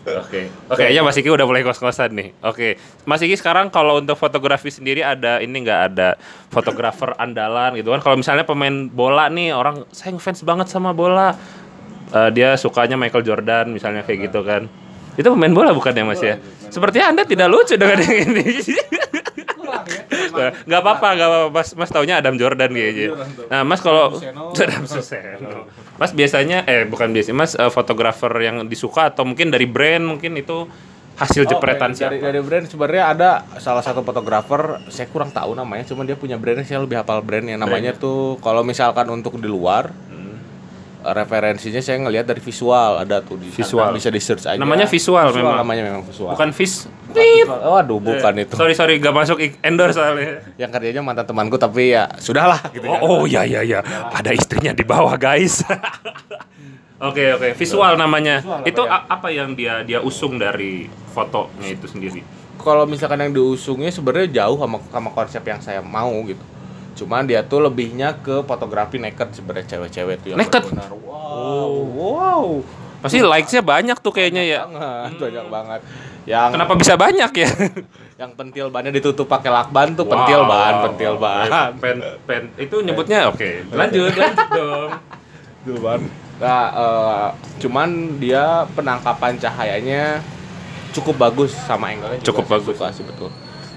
Oke. 0.03 0.51
Oke, 0.67 0.85
ya 0.91 0.99
Mas 1.01 1.15
Iki 1.15 1.31
udah 1.31 1.47
mulai 1.47 1.63
kos-kosan 1.63 2.11
nih. 2.13 2.35
Oke. 2.43 2.75
Mas 3.07 3.23
Iki 3.23 3.39
sekarang 3.39 3.71
kalau 3.71 4.03
untuk 4.03 4.19
fotografi 4.19 4.67
sendiri 4.69 4.99
ada 4.99 5.39
ini 5.39 5.63
nggak 5.63 5.81
ada 5.95 6.19
fotografer 6.51 7.15
andalan 7.23 7.79
gitu 7.79 7.95
kan. 7.95 8.03
Kalau 8.03 8.17
misalnya 8.19 8.43
pemain 8.43 8.91
bola 8.91 9.31
nih 9.31 9.55
orang 9.55 9.87
saya 9.95 10.13
ngefans 10.13 10.43
banget 10.43 10.67
sama 10.69 10.91
bola. 10.91 11.33
Eh, 12.13 12.29
dia 12.35 12.59
sukanya 12.59 12.99
Michael 12.99 13.25
Jordan 13.25 13.73
misalnya 13.73 14.03
kayak 14.03 14.29
gitu 14.29 14.43
kan. 14.43 14.67
Itu 15.15 15.33
pemain 15.33 15.55
bola 15.55 15.71
bukan 15.71 15.95
ya 15.95 16.05
Mas 16.05 16.21
ya? 16.21 16.37
Sepertinya 16.69 17.15
Anda 17.15 17.23
tidak 17.23 17.47
lucu 17.49 17.79
dengan 17.79 18.03
yang 18.03 18.17
ini. 18.27 18.45
Nggak 20.33 20.81
apa-apa, 20.81 21.09
nggak 21.15 21.29
apa-apa. 21.29 21.49
Mas, 21.53 21.69
mas 21.77 21.91
taunya 21.93 22.19
Adam 22.19 22.35
Jordan 22.41 22.71
kayaknya. 22.73 23.09
Nah, 23.53 23.63
Mas 23.63 23.81
kalau. 23.85 24.17
Adam 24.57 24.85
Suseno. 24.89 25.69
Mas 26.01 26.11
biasanya 26.17 26.65
eh 26.67 26.89
bukan 26.89 27.13
biasanya 27.13 27.37
Mas 27.37 27.53
eh, 27.55 27.71
fotografer 27.71 28.33
yang 28.43 28.65
disuka 28.67 29.13
atau 29.13 29.23
mungkin 29.23 29.53
dari 29.53 29.69
brand 29.69 30.03
mungkin 30.03 30.35
itu 30.35 30.67
hasil 31.13 31.45
jepretan 31.45 31.93
Oke, 31.93 31.99
siapa? 32.01 32.17
dari, 32.17 32.25
dari 32.25 32.41
brand 32.41 32.65
sebenarnya 32.65 33.05
ada 33.13 33.31
salah 33.61 33.85
satu 33.85 34.01
fotografer 34.01 34.81
saya 34.89 35.07
kurang 35.13 35.29
tahu 35.29 35.53
namanya 35.53 35.85
cuman 35.85 36.09
dia 36.09 36.17
punya 36.17 36.41
brandnya 36.41 36.65
saya 36.65 36.81
lebih 36.81 36.99
hafal 36.99 37.21
brandnya 37.21 37.61
namanya 37.61 37.93
tuh 37.93 38.41
kalau 38.41 38.65
misalkan 38.65 39.07
untuk 39.13 39.37
di 39.37 39.45
luar 39.45 39.93
referensinya 41.05 41.79
saya 41.79 41.99
ngelihat 41.99 42.25
dari 42.25 42.39
visual 42.39 42.99
ada 42.99 43.19
tuh 43.19 43.35
di 43.35 43.47
Visual. 43.49 43.91
bisa 43.91 44.09
di 44.09 44.19
search 44.19 44.47
aja 44.47 44.57
Namanya 44.57 44.87
visual 44.87 45.31
memang. 45.31 45.59
namanya 45.59 45.83
memang 45.85 46.03
visual 46.03 46.31
Bukan 46.31 46.51
fish. 46.51 46.87
oh 47.45 47.75
aduh 47.75 47.99
bukan 47.99 48.33
Eh, 48.35 48.45
itu 48.45 48.55
Sorry 48.55 48.73
sorry 48.73 48.97
gak 48.97 49.11
masuk 49.11 49.37
endorse 49.61 49.95
soalnya. 49.95 50.41
yang 50.57 50.69
kerjanya 50.69 51.01
mantan 51.01 51.25
temanku 51.25 51.57
tapi 51.57 51.91
ya 51.91 52.07
sudahlah 52.17 52.63
gitu 52.71 52.83
ya. 52.83 52.97
Oh, 52.97 53.19
oh 53.19 53.23
ya 53.25 53.43
ya 53.43 53.61
ya. 53.61 53.83
Ada 54.09 54.33
istrinya 54.33 54.71
di 54.71 54.83
bawah, 54.83 55.13
guys. 55.15 55.61
Oke 57.03 57.35
oke, 57.35 57.49
visual 57.53 57.99
namanya. 57.99 58.39
Visual 58.39 58.63
itu 58.63 58.79
namanya. 58.81 59.03
a- 59.03 59.07
apa 59.13 59.29
yang 59.29 59.53
dia 59.53 59.83
dia 59.83 59.99
usung 59.99 60.39
dari 60.39 60.87
fotonya 61.11 61.69
itu 61.73 61.87
sendiri? 61.87 62.23
kalau 62.55 62.87
misalkan 62.87 63.19
yang 63.19 63.35
diusungnya 63.35 63.91
sebenarnya 63.91 64.39
jauh 64.39 64.55
sama 64.57 64.79
sama 64.87 65.11
konsep 65.11 65.43
yang 65.43 65.59
saya 65.59 65.83
mau 65.83 66.15
gitu 66.23 66.39
cuman 66.95 67.25
dia 67.25 67.41
tuh 67.43 67.61
lebihnya 67.61 68.21
ke 68.21 68.41
fotografi 68.43 68.97
naked 68.97 69.33
sebenarnya 69.33 69.67
cewek-cewek 69.69 70.17
tuh 70.21 70.29
yang 70.33 70.39
Naked? 70.39 70.63
benar-benar, 70.69 70.93
wow 71.01 71.73
wow 71.93 72.47
Pasti 73.03 73.19
likes-nya 73.19 73.67
banyak 73.67 73.99
tuh 73.99 74.15
kayaknya 74.15 74.43
ya. 74.47 74.61
banget 74.63 75.19
banyak 75.19 75.47
banget 75.51 75.81
yang 76.23 76.55
Kenapa 76.55 76.79
bisa 76.79 76.95
banyak 76.95 77.31
ya? 77.35 77.49
yang 78.23 78.31
pentil 78.39 78.71
bannya 78.71 78.95
ditutup 78.95 79.27
pakai 79.27 79.51
lakban 79.51 79.99
tuh 79.99 80.07
pentil 80.07 80.47
ban 80.47 80.87
pentil 80.87 81.19
ban 81.19 81.51
Pen, 81.83 81.99
pen, 82.23 82.43
itu 82.55 82.79
nyebutnya 82.79 83.27
oke. 83.27 83.67
Lanjut, 83.75 84.15
lanjut 84.15 84.49
dong. 84.55 84.91
ban 85.83 86.01
nah 86.39 86.63
eh, 86.71 87.29
cuman 87.59 88.19
dia 88.19 88.67
penangkapan 88.75 89.39
cahayanya 89.39 90.23
cukup 90.91 91.15
bagus 91.19 91.55
sama 91.55 91.91
angle-nya 91.91 92.19
Cukup 92.23 92.47
bagus. 92.47 92.79
sih 92.91 93.03
betul 93.03 93.31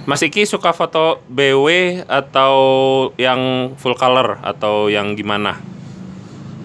Mas 0.06 0.22
Iki 0.22 0.46
suka 0.46 0.70
foto 0.70 1.18
BW 1.26 1.68
atau 2.06 2.54
yang 3.18 3.74
full 3.76 3.98
color 3.98 4.38
atau 4.42 4.88
yang 4.88 5.14
gimana? 5.14 5.58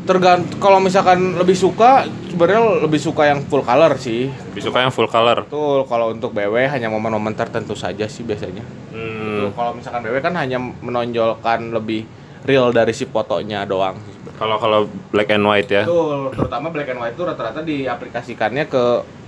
tergantung 0.00 0.56
kalau 0.59 0.80
misalkan 0.80 1.37
lebih 1.37 1.52
suka 1.52 2.02
sebenarnya 2.26 2.82
lebih 2.82 2.99
suka 2.99 3.30
yang 3.30 3.44
full 3.47 3.61
color 3.61 3.94
sih 3.94 4.32
Lebih 4.50 4.62
suka 4.64 4.80
yang 4.80 4.90
full 4.90 5.06
color. 5.06 5.44
betul 5.44 5.85
kalau 5.87 6.11
untuk 6.11 6.32
BW 6.32 6.56
hanya 6.66 6.88
momen-momen 6.88 7.30
tertentu 7.32 7.76
saja 7.76 8.09
sih 8.09 8.25
biasanya 8.25 8.64
Hmm, 8.90 9.47
Tuh, 9.47 9.50
kalau 9.52 9.70
misalkan 9.70 10.02
BW 10.02 10.18
kan 10.18 10.35
hanya 10.35 10.56
menonjolkan 10.59 11.70
lebih 11.70 12.09
real 12.42 12.73
dari 12.73 12.90
si 12.90 13.04
fotonya 13.04 13.62
doang 13.62 14.00
kalau 14.35 14.56
kalau 14.56 14.88
black 15.12 15.30
and 15.30 15.44
white 15.44 15.68
ya. 15.68 15.85
Betul, 15.85 16.32
terutama 16.32 16.73
black 16.73 16.88
and 16.88 16.99
white 16.99 17.12
itu 17.12 17.23
rata-rata 17.23 17.61
diaplikasikannya 17.61 18.64
ke 18.66 18.85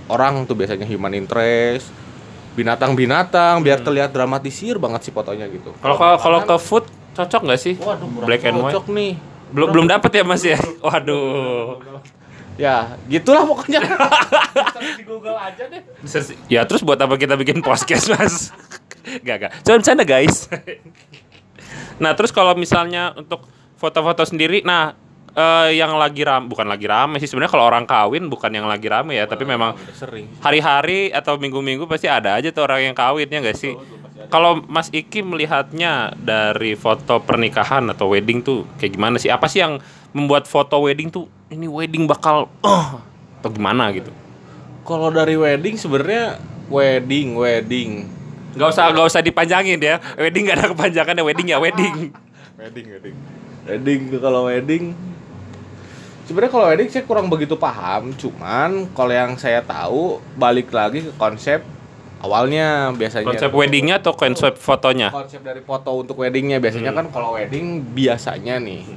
orang 0.09 0.43
tuh 0.43 0.57
biasanya 0.57 0.83
human 0.83 1.13
interest, 1.13 1.93
binatang-binatang 2.53 3.65
biar 3.65 3.81
terlihat 3.81 4.13
dramatisir 4.13 4.77
banget 4.77 5.09
sih 5.09 5.13
fotonya 5.13 5.49
gitu. 5.49 5.73
Kalau 5.81 5.97
kalau 5.97 6.17
kalau 6.21 6.39
ke 6.45 6.55
food 6.61 6.85
cocok 7.13 7.41
nggak 7.49 7.59
sih? 7.61 7.75
Waduh, 7.77 8.07
black 8.25 8.43
and 8.45 8.57
white. 8.61 8.73
cocok 8.73 8.85
nih. 8.93 9.13
Belum 9.53 9.67
belum 9.69 9.85
dapat 9.89 10.11
ya 10.13 10.23
Mas 10.25 10.43
ya? 10.45 10.57
Waduh. 10.85 11.81
Ya, 12.53 13.01
gitulah 13.09 13.49
pokoknya. 13.49 13.81
di 14.97 15.03
Google 15.09 15.33
aja 15.33 15.65
deh. 15.65 15.81
Ya 16.45 16.61
terus 16.69 16.85
buat 16.85 17.01
apa 17.01 17.17
kita 17.17 17.33
bikin 17.33 17.65
podcast 17.65 18.13
Mas? 18.13 18.53
Gak 19.25 19.37
gak. 19.41 19.51
Cuma 19.67 19.83
bercanda 19.83 20.05
guys. 20.07 20.47
nah 22.03 22.15
terus 22.15 22.31
kalau 22.31 22.55
misalnya 22.55 23.11
untuk 23.19 23.43
foto-foto 23.75 24.23
sendiri, 24.23 24.63
nah 24.63 24.95
eh, 25.33 25.69
yang 25.77 25.97
lagi 25.97 26.21
ram 26.21 26.45
bukan 26.45 26.69
lagi 26.69 26.85
rame 26.85 27.17
sih 27.17 27.25
sebenarnya 27.25 27.51
kalau 27.51 27.65
orang 27.65 27.85
kawin 27.89 28.29
bukan 28.29 28.53
yang 28.53 28.69
lagi 28.69 28.85
rame 28.85 29.17
ya, 29.17 29.25
tapi 29.25 29.43
memang 29.43 29.73
sering. 29.97 30.29
hari-hari 30.39 31.09
atau 31.09 31.35
minggu-minggu 31.41 31.89
pasti 31.89 32.05
ada 32.05 32.37
aja 32.37 32.53
tuh 32.53 32.65
orang 32.65 32.93
yang 32.93 32.95
kawinnya 32.95 33.41
gak 33.41 33.57
sih? 33.57 33.73
Kalau 34.31 34.63
Mas 34.69 34.87
Iki 34.93 35.25
melihatnya 35.25 36.15
dari 36.15 36.79
foto 36.79 37.19
pernikahan 37.19 37.83
atau 37.91 38.13
wedding 38.13 38.39
tuh 38.39 38.63
kayak 38.79 38.95
gimana 38.95 39.17
sih? 39.19 39.27
Apa 39.27 39.51
sih 39.51 39.59
yang 39.59 39.83
membuat 40.15 40.47
foto 40.47 40.79
wedding 40.79 41.11
tuh 41.11 41.27
ini 41.51 41.67
wedding 41.67 42.07
bakal 42.07 42.47
oh, 42.63 42.89
atau 43.41 43.49
gimana 43.51 43.91
gitu? 43.91 44.13
Kalau 44.87 45.11
dari 45.11 45.35
wedding 45.35 45.75
sebenarnya 45.75 46.39
wedding, 46.71 47.35
wedding. 47.35 48.07
Gak 48.53 48.69
usah 48.69 48.93
gak 48.93 49.07
usah 49.11 49.21
dipanjangin 49.25 49.81
ya. 49.81 49.97
Wedding 50.15 50.43
gak 50.45 50.57
ada 50.61 50.67
kepanjangannya, 50.71 51.23
wedding 51.25 51.47
ya 51.49 51.57
wedding. 51.59 52.13
Wedding, 52.63 52.85
wedding. 52.95 53.15
Wedding 53.67 54.01
kalau 54.23 54.47
wedding 54.47 54.95
Sebenarnya 56.23 56.51
kalau 56.55 56.65
wedding 56.71 56.87
saya 56.87 57.03
kurang 57.03 57.27
begitu 57.27 57.59
paham, 57.59 58.15
cuman 58.15 58.87
kalau 58.95 59.11
yang 59.11 59.35
saya 59.35 59.59
tahu 59.59 60.23
balik 60.39 60.71
lagi 60.71 61.03
ke 61.03 61.11
konsep 61.19 61.59
awalnya. 62.23 62.95
Biasanya 62.95 63.27
Konsep 63.27 63.51
weddingnya 63.51 63.99
atau 63.99 64.15
konsep 64.15 64.55
fotonya? 64.55 65.11
konsep 65.11 65.43
dari 65.43 65.59
foto 65.59 65.91
untuk 65.99 66.23
weddingnya. 66.23 66.63
Biasanya 66.63 66.95
kan 66.95 67.11
kalau 67.11 67.35
wedding 67.35 67.83
biasanya 67.91 68.55
nih 68.63 68.87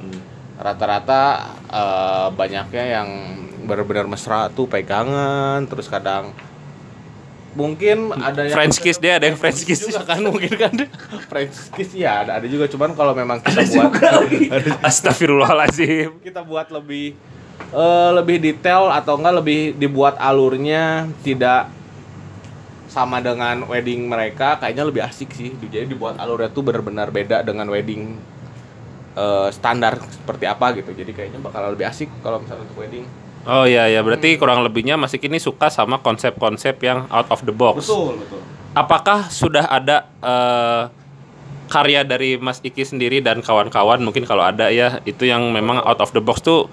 rata-rata 0.57 1.51
eh, 1.67 2.27
banyaknya 2.31 2.83
yang 2.97 3.09
benar-benar 3.67 4.07
mesra 4.07 4.47
tuh 4.47 4.63
pegangan 4.65 5.67
terus 5.67 5.91
kadang 5.91 6.31
mungkin 7.57 8.13
ada 8.13 8.45
yang 8.45 8.53
French 8.53 8.77
kiss 8.77 8.97
dia 9.01 9.17
ada 9.17 9.25
yang 9.25 9.37
French 9.41 9.65
kiss. 9.65 9.81
juga 9.81 10.05
kan 10.05 10.21
mungkin 10.21 10.53
kan? 10.53 10.73
French 11.33 11.73
kiss 11.73 11.89
ya 11.97 12.21
ada 12.21 12.37
ada 12.37 12.45
juga. 12.45 12.69
Cuman 12.69 12.93
kalau 12.93 13.17
memang 13.17 13.41
kita 13.41 13.65
buat 13.65 13.91
Astagfirullahaladzim. 14.87 16.21
kita 16.21 16.45
buat 16.45 16.69
lebih 16.69 17.17
eh, 17.73 18.09
lebih 18.13 18.37
detail 18.37 18.93
atau 18.93 19.17
enggak 19.17 19.35
lebih 19.41 19.59
dibuat 19.73 20.21
alurnya 20.21 21.09
tidak 21.25 21.73
sama 22.87 23.19
dengan 23.19 23.67
wedding 23.67 24.07
mereka 24.07 24.61
kayaknya 24.61 24.85
lebih 24.85 25.01
asik 25.01 25.33
sih. 25.33 25.57
Jadi 25.57 25.97
dibuat 25.97 26.21
alurnya 26.21 26.53
tuh 26.53 26.61
benar-benar 26.61 27.09
beda 27.09 27.41
dengan 27.41 27.65
wedding 27.73 28.13
eh, 29.17 29.49
standar 29.49 29.97
seperti 30.05 30.45
apa 30.45 30.77
gitu. 30.77 30.93
Jadi 30.93 31.09
kayaknya 31.09 31.41
bakal 31.41 31.73
lebih 31.73 31.89
asik 31.89 32.13
kalau 32.21 32.37
misalnya 32.37 32.69
untuk 32.69 32.85
wedding 32.85 33.26
Oh 33.47 33.63
iya 33.63 33.87
ya, 33.87 34.03
berarti 34.03 34.35
kurang 34.35 34.59
lebihnya 34.59 34.99
masih 34.99 35.23
kini 35.23 35.39
suka 35.39 35.71
sama 35.71 36.03
konsep-konsep 36.03 36.75
yang 36.83 37.07
out 37.07 37.31
of 37.31 37.39
the 37.47 37.55
box. 37.55 37.87
betul 37.87 38.19
betul 38.19 38.41
Apakah 38.75 39.31
sudah 39.31 39.65
ada 39.71 40.05
eh, 40.19 40.83
karya 41.71 42.03
dari 42.03 42.35
Mas 42.35 42.59
Iki 42.59 42.83
sendiri 42.83 43.23
dan 43.23 43.39
kawan-kawan 43.39 44.03
mungkin 44.03 44.27
kalau 44.27 44.43
ada 44.43 44.67
ya 44.67 44.99
itu 45.07 45.23
yang 45.25 45.49
memang 45.55 45.79
out 45.79 46.03
of 46.03 46.11
the 46.11 46.19
box 46.21 46.43
tuh 46.43 46.67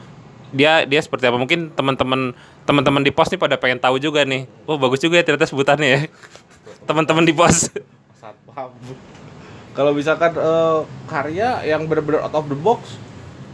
dia 0.55 0.83
dia 0.85 0.99
seperti 0.99 1.31
apa 1.31 1.39
mungkin 1.39 1.71
teman-teman 1.75 2.35
teman-teman 2.67 3.03
di 3.03 3.11
pos 3.11 3.31
nih 3.31 3.39
pada 3.39 3.55
pengen 3.55 3.79
tahu 3.79 4.03
juga 4.03 4.27
nih. 4.27 4.51
Oh 4.67 4.75
bagus 4.75 4.99
juga 4.99 5.23
ya 5.23 5.25
ternyata 5.25 5.47
sebutannya 5.47 5.89
ya. 5.89 6.01
Teman-teman 6.91 7.25
di 7.25 7.33
pos. 7.33 7.71
satpam 8.19 8.75
kalau 9.75 9.91
misalkan 9.95 10.35
eh, 10.35 10.79
karya 11.11 11.63
yang 11.67 11.87
benar-benar 11.87 12.27
out 12.27 12.35
of 12.35 12.47
the 12.51 12.59
box 12.59 12.99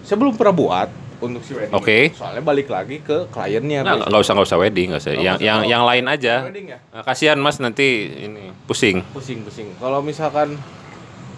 saya 0.04 0.20
belum 0.20 0.36
pernah 0.36 0.52
buat 0.52 0.88
untuk 1.20 1.44
si 1.44 1.52
wedding 1.52 1.76
Oke. 1.76 2.10
soalnya 2.16 2.40
balik 2.40 2.68
lagi 2.68 2.98
ke 3.00 3.28
kliennya 3.28 3.84
Nggak, 3.84 4.08
nggak 4.08 4.20
usah 4.24 4.32
nggak 4.34 4.48
usah 4.48 4.58
wedding, 4.58 4.86
nggak 4.90 5.02
usah. 5.04 5.12
Nggak 5.12 5.22
Yang 5.22 5.36
usah. 5.36 5.46
yang 5.46 5.60
yang 5.68 5.82
lain 5.84 6.04
aja. 6.08 6.34
Wedding 6.48 6.66
ya? 6.72 6.78
Nah, 6.90 7.02
kasihan 7.04 7.38
Mas 7.38 7.56
nanti 7.60 7.86
ini 8.08 8.52
pusing. 8.64 9.04
pusing 9.12 9.44
pusing 9.44 9.68
kalau 9.76 10.00
misalkan 10.00 10.56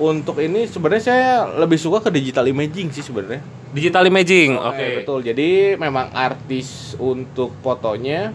untuk 0.01 0.41
ini 0.41 0.65
sebenarnya 0.65 1.05
saya 1.05 1.31
lebih 1.53 1.77
suka 1.77 2.01
ke 2.01 2.11
digital 2.11 2.49
imaging 2.49 2.89
sih 2.91 3.05
sebenarnya 3.05 3.45
Digital 3.73 4.05
imaging. 4.05 4.57
Oke. 4.57 4.69
Oke, 4.77 4.85
betul. 5.01 5.19
Jadi 5.25 5.49
memang 5.81 6.13
artis 6.13 6.93
untuk 7.01 7.57
fotonya 7.65 8.29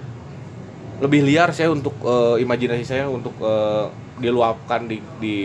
lebih 0.98 1.22
liar 1.22 1.54
saya 1.54 1.70
untuk 1.70 1.94
eh, 2.02 2.42
imajinasi 2.42 2.86
saya 2.86 3.06
untuk 3.06 3.38
eh, 3.38 3.86
diluapkan 4.18 4.90
di 4.90 4.98
di 5.22 5.38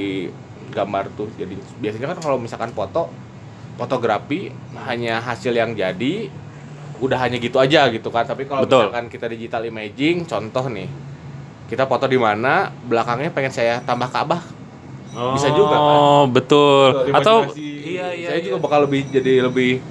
gambar 0.72 1.12
tuh. 1.12 1.28
Jadi 1.36 1.60
biasanya 1.76 2.16
kan 2.16 2.24
kalau 2.24 2.40
misalkan 2.40 2.72
foto 2.72 3.12
fotografi 3.82 4.54
hanya 4.86 5.18
hasil 5.18 5.50
yang 5.50 5.74
jadi 5.74 6.30
udah 7.02 7.18
hanya 7.18 7.42
gitu 7.42 7.58
aja 7.58 7.90
gitu 7.90 8.14
kan. 8.14 8.22
Tapi 8.22 8.46
kalau 8.46 8.62
Betul. 8.62 8.86
misalkan 8.86 9.06
kita 9.10 9.26
digital 9.26 9.66
imaging, 9.66 10.22
contoh 10.22 10.70
nih. 10.70 10.86
Kita 11.66 11.90
foto 11.90 12.06
di 12.06 12.20
mana, 12.20 12.70
belakangnya 12.86 13.34
pengen 13.34 13.50
saya 13.50 13.82
tambah 13.82 14.06
Ka'bah. 14.06 14.44
Bisa 15.34 15.50
juga, 15.52 15.76
kan? 15.76 15.80
Oh, 15.82 16.24
betul. 16.30 17.10
Atau 17.10 17.50
Imajinasi 17.50 17.72
iya 17.82 18.06
iya. 18.16 18.28
saya 18.32 18.38
iya. 18.40 18.46
juga 18.48 18.56
bakal 18.64 18.88
lebih 18.88 19.00
jadi 19.12 19.32
lebih 19.44 19.82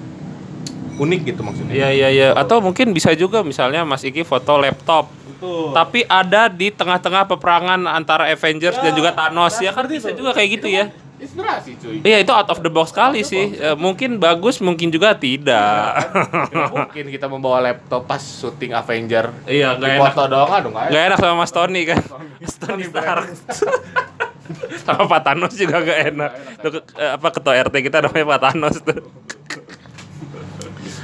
unik 0.98 1.22
gitu 1.34 1.42
maksudnya. 1.46 1.74
Iya 1.74 1.90
iya 1.94 2.08
iya. 2.10 2.28
Atau 2.34 2.64
mungkin 2.64 2.94
bisa 2.96 3.14
juga 3.14 3.46
misalnya 3.46 3.86
Mas 3.86 4.02
Iki 4.02 4.26
foto 4.26 4.58
laptop. 4.58 5.10
Betul. 5.12 5.74
Tapi 5.74 6.00
ada 6.06 6.50
di 6.50 6.70
tengah-tengah 6.70 7.26
peperangan 7.26 7.82
antara 7.90 8.30
Avengers 8.30 8.78
Ya, 8.78 8.90
dan 8.90 8.94
juga 8.94 9.10
Thanos 9.14 9.58
nah, 9.58 9.66
ya 9.66 9.72
kan 9.74 9.86
bisa 9.90 10.14
juga 10.14 10.38
kayak 10.38 10.50
gitu 10.62 10.68
Itu 10.70 10.78
ya. 10.78 10.86
kan 10.86 11.11
Inspirasi 11.22 11.78
cuy. 11.78 12.02
Iya 12.02 12.26
itu 12.26 12.34
out 12.34 12.50
of 12.50 12.66
the 12.66 12.72
box 12.74 12.90
kali 12.90 13.22
sih. 13.22 13.54
Eh, 13.54 13.78
mungkin 13.78 14.18
bagus, 14.18 14.58
mungkin 14.58 14.90
juga 14.90 15.14
tidak. 15.14 16.02
Tidak 16.50 16.74
mungkin 16.74 17.06
kita 17.14 17.30
membawa 17.30 17.62
laptop 17.62 18.10
pas 18.10 18.18
syuting 18.18 18.74
Avenger. 18.74 19.30
Iya, 19.46 19.78
nggak 19.78 20.02
enak. 20.02 20.14
foto 20.18 20.22
doang 20.26 20.50
aduh 20.50 20.74
nggak 20.74 20.90
Gak 20.90 21.04
enak 21.14 21.18
sama 21.22 21.46
Mas 21.46 21.54
Tony 21.54 21.82
kan. 21.86 22.02
Mas 22.42 22.58
Tony 22.58 22.84
Stark. 22.90 23.30
sama 24.84 25.06
Pak 25.06 25.22
Thanos 25.22 25.54
juga 25.54 25.78
gak 25.80 26.00
enak. 26.12 26.32
Tuh, 26.60 26.82
eh, 26.98 27.12
apa 27.16 27.28
ketua 27.30 27.54
RT 27.70 27.76
kita 27.86 28.02
namanya 28.02 28.26
Pak 28.36 28.40
Thanos 28.42 28.76
tuh. 28.82 29.00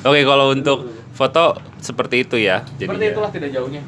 Oke, 0.07 0.21
kalau 0.25 0.51
untuk 0.51 0.89
foto 1.13 1.61
seperti 1.77 2.25
itu 2.25 2.41
ya. 2.41 2.65
Seperti 2.65 2.89
Jadi 2.89 3.13
itulah 3.13 3.29
tidak 3.29 3.53
jauhnya. 3.53 3.85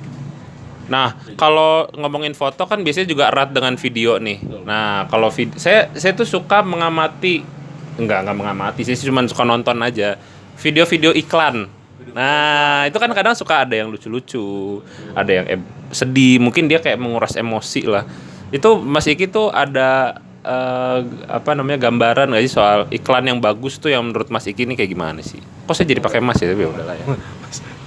Nah, 0.90 1.16
kalau 1.38 1.88
ngomongin 1.94 2.34
foto 2.34 2.66
kan 2.66 2.82
biasanya 2.82 3.08
juga 3.08 3.30
erat 3.30 3.54
dengan 3.54 3.78
video 3.78 4.18
nih. 4.18 4.42
Nah, 4.66 5.06
kalau 5.08 5.30
vid 5.30 5.56
saya 5.56 5.94
saya 5.94 6.18
tuh 6.18 6.26
suka 6.26 6.66
mengamati 6.66 7.46
enggak 8.02 8.26
enggak 8.26 8.38
mengamati 8.38 8.82
sih, 8.84 8.98
cuma 9.06 9.24
suka 9.30 9.46
nonton 9.46 9.78
aja 9.86 10.18
video-video 10.58 11.14
iklan. 11.14 11.70
Nah, 12.10 12.90
itu 12.90 12.98
kan 12.98 13.14
kadang 13.14 13.38
suka 13.38 13.70
ada 13.70 13.78
yang 13.78 13.94
lucu-lucu, 13.94 14.82
ada 15.14 15.30
yang 15.30 15.46
sedih, 15.94 16.42
mungkin 16.42 16.66
dia 16.66 16.82
kayak 16.82 16.98
menguras 16.98 17.38
emosi 17.38 17.86
lah. 17.86 18.04
Itu 18.50 18.82
Mas 18.82 19.06
Iki 19.06 19.30
tuh 19.30 19.54
ada 19.54 20.18
eh, 20.42 21.00
apa 21.30 21.54
namanya 21.54 21.78
gambaran 21.86 22.34
nggak 22.34 22.44
sih 22.50 22.54
soal 22.58 22.90
iklan 22.90 23.30
yang 23.30 23.38
bagus 23.38 23.78
tuh 23.78 23.94
yang 23.94 24.10
menurut 24.10 24.34
Mas 24.34 24.50
Iki 24.50 24.66
ini 24.66 24.74
kayak 24.74 24.90
gimana 24.90 25.22
sih? 25.22 25.38
Kok 25.70 25.76
saya 25.78 25.86
jadi 25.86 26.02
pakai 26.02 26.18
Mas 26.18 26.42
ya 26.42 26.50
tapi 26.50 26.66
ya 26.66 26.70
udahlah 26.74 26.98
ya. 26.98 27.06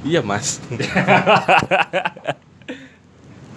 Iya 0.00 0.24
mas. 0.24 0.64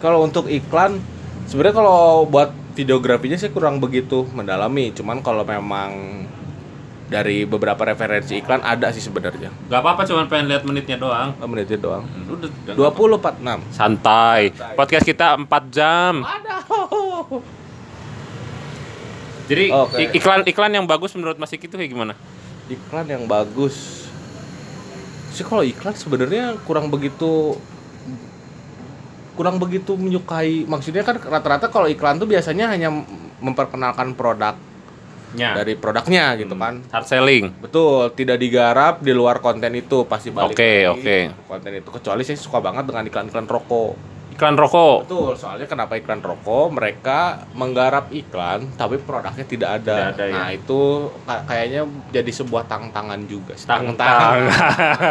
kalau 0.04 0.20
untuk 0.20 0.52
iklan, 0.52 1.00
sebenarnya 1.48 1.80
kalau 1.80 2.28
buat 2.28 2.52
videografinya 2.76 3.40
saya 3.40 3.56
kurang 3.56 3.80
begitu 3.80 4.28
mendalami. 4.36 4.92
Cuman 4.92 5.24
kalau 5.24 5.48
memang 5.48 6.22
dari 7.08 7.48
beberapa 7.48 7.80
referensi 7.80 8.36
iklan 8.36 8.60
ada 8.60 8.92
sih 8.92 9.00
sebenarnya. 9.00 9.48
Gak 9.70 9.80
apa-apa, 9.80 10.04
cuma 10.04 10.28
pengen 10.28 10.52
lihat 10.52 10.68
menitnya 10.68 11.00
doang. 11.00 11.32
Oh, 11.40 11.48
menitnya 11.48 11.80
doang. 11.80 12.04
Udah, 12.28 12.50
20 12.76 13.16
46. 13.16 13.64
Santai. 13.72 14.52
Podcast 14.76 15.06
kita 15.08 15.40
4 15.40 15.48
jam. 15.72 16.14
Jadi 19.44 19.66
Oke. 19.70 20.00
ik- 20.00 20.14
iklan 20.20 20.42
iklan 20.44 20.72
yang 20.72 20.86
bagus 20.88 21.12
menurut 21.14 21.36
Mas 21.36 21.52
Iki 21.52 21.68
itu 21.68 21.76
kayak 21.76 21.92
gimana? 21.92 22.14
Iklan 22.68 23.06
yang 23.08 23.24
bagus. 23.24 24.08
Sih 25.32 25.44
kalau 25.44 25.62
iklan 25.62 25.94
sebenarnya 25.94 26.56
kurang 26.64 26.88
begitu 26.88 27.60
kurang 29.34 29.58
begitu 29.58 29.98
menyukai. 29.98 30.66
Maksudnya 30.66 31.02
kan 31.02 31.18
rata-rata 31.18 31.68
kalau 31.68 31.90
iklan 31.90 32.18
tuh 32.18 32.30
biasanya 32.30 32.70
hanya 32.70 32.90
memperkenalkan 33.42 34.14
produk 34.14 34.56
Ya. 35.34 35.58
dari 35.58 35.74
produknya 35.74 36.38
gitu 36.38 36.54
kan. 36.54 36.86
Hard 36.94 37.10
selling. 37.10 37.50
Betul, 37.58 38.14
tidak 38.14 38.38
digarap 38.38 39.02
di 39.02 39.10
luar 39.18 39.42
konten 39.42 39.74
itu 39.74 40.06
pasti 40.06 40.30
balik 40.30 40.54
Oke, 40.54 40.86
lagi 40.86 40.94
oke. 40.94 41.18
ke 41.34 41.44
konten 41.50 41.72
itu. 41.74 41.90
Kecuali 41.90 42.22
saya 42.22 42.38
suka 42.38 42.62
banget 42.62 42.86
dengan 42.86 43.10
iklan-iklan 43.10 43.50
rokok. 43.50 44.13
Iklan 44.34 44.58
rokok. 44.58 45.06
Betul, 45.06 45.38
soalnya 45.38 45.70
kenapa 45.70 45.94
iklan 45.94 46.20
rokok? 46.20 46.74
Mereka 46.74 47.20
menggarap 47.54 48.10
iklan 48.10 48.74
tapi 48.74 48.98
produknya 48.98 49.46
tidak 49.46 49.70
ada. 49.82 49.94
Tidak 49.94 50.10
ada, 50.18 50.26
ya. 50.26 50.34
nah, 50.34 50.50
itu 50.50 50.80
ka- 51.24 51.46
kayaknya 51.46 51.82
jadi 52.10 52.32
sebuah 52.34 52.66
tantangan 52.66 53.22
juga. 53.30 53.54
sih. 53.54 53.70
Tang-tangan. 53.70 54.42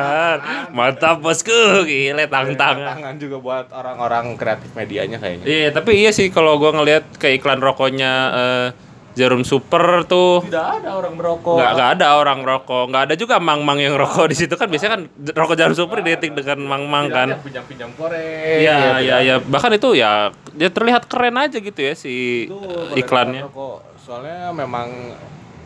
Mantap 0.76 1.22
bosku, 1.22 1.86
gile 1.86 2.26
tang-tangan. 2.26 2.98
Tantangan 2.98 3.14
juga 3.16 3.36
buat 3.38 3.66
orang-orang 3.70 4.34
kreatif 4.34 4.74
medianya 4.74 5.22
kayaknya. 5.22 5.46
Iya, 5.46 5.68
tapi 5.70 6.02
iya 6.02 6.10
sih 6.10 6.28
kalau 6.28 6.58
gua 6.58 6.74
ngelihat 6.74 7.16
ke 7.16 7.38
iklan 7.38 7.62
rokoknya 7.62 8.12
eh, 8.34 8.66
Jarum 9.12 9.42
Super 9.42 10.04
tuh 10.04 10.40
Tidak 10.42 10.56
ada 10.80 10.90
orang 10.94 11.12
merokok. 11.12 11.54
nggak 11.54 11.70
nggak 11.70 11.90
ada 11.94 12.06
orang 12.14 12.40
rokok, 12.40 12.84
nggak 12.88 13.02
ada 13.04 13.14
juga 13.14 13.36
mang-mang 13.36 13.76
yang 13.76 13.92
rokok 13.94 14.24
di 14.26 14.36
situ 14.36 14.52
kan 14.52 14.66
biasanya 14.66 14.92
kan 14.94 15.02
rokok 15.30 15.54
Jarum 15.54 15.74
Super 15.74 16.00
identik 16.00 16.32
dengan 16.32 16.58
mang-mang 16.62 17.06
kan. 17.08 17.28
pinjam-pinjam 17.38 17.92
korek. 17.92 18.64
Iya, 18.64 18.72
ya, 18.72 18.92
iya, 18.98 19.16
iya. 19.20 19.34
Bahkan 19.38 19.70
itu 19.74 19.92
ya 19.94 20.28
dia 20.50 20.68
terlihat 20.68 21.04
keren 21.06 21.36
aja 21.36 21.56
gitu 21.56 21.76
ya 21.76 21.92
si 21.92 22.46
Itu 22.46 22.56
iklannya. 22.94 23.44
iklan 23.44 23.48
rokok. 23.48 23.76
Soalnya 23.98 24.48
memang 24.50 24.88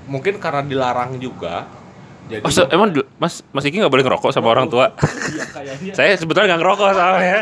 mungkin 0.04 0.36
karena 0.36 0.60
dilarang 0.60 1.16
juga. 1.16 1.66
Jadi 2.26 2.42
Oh, 2.42 2.66
emang 2.68 2.90
Mas 3.16 3.46
Mas 3.48 3.62
Iki 3.62 3.78
nggak 3.78 3.92
boleh 3.92 4.02
ngerokok 4.02 4.30
sama 4.30 4.50
orang 4.50 4.66
tua? 4.66 4.90
Iya, 5.30 5.44
kayaknya. 5.46 5.92
Saya 5.94 6.12
sebetulnya 6.14 6.50
nggak 6.50 6.60
ngerokok 6.60 6.88
soalnya. 6.90 7.38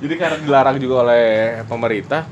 Jadi 0.00 0.14
karena 0.14 0.36
dilarang 0.38 0.76
juga 0.76 0.94
oleh 1.04 1.24
pemerintah, 1.64 2.24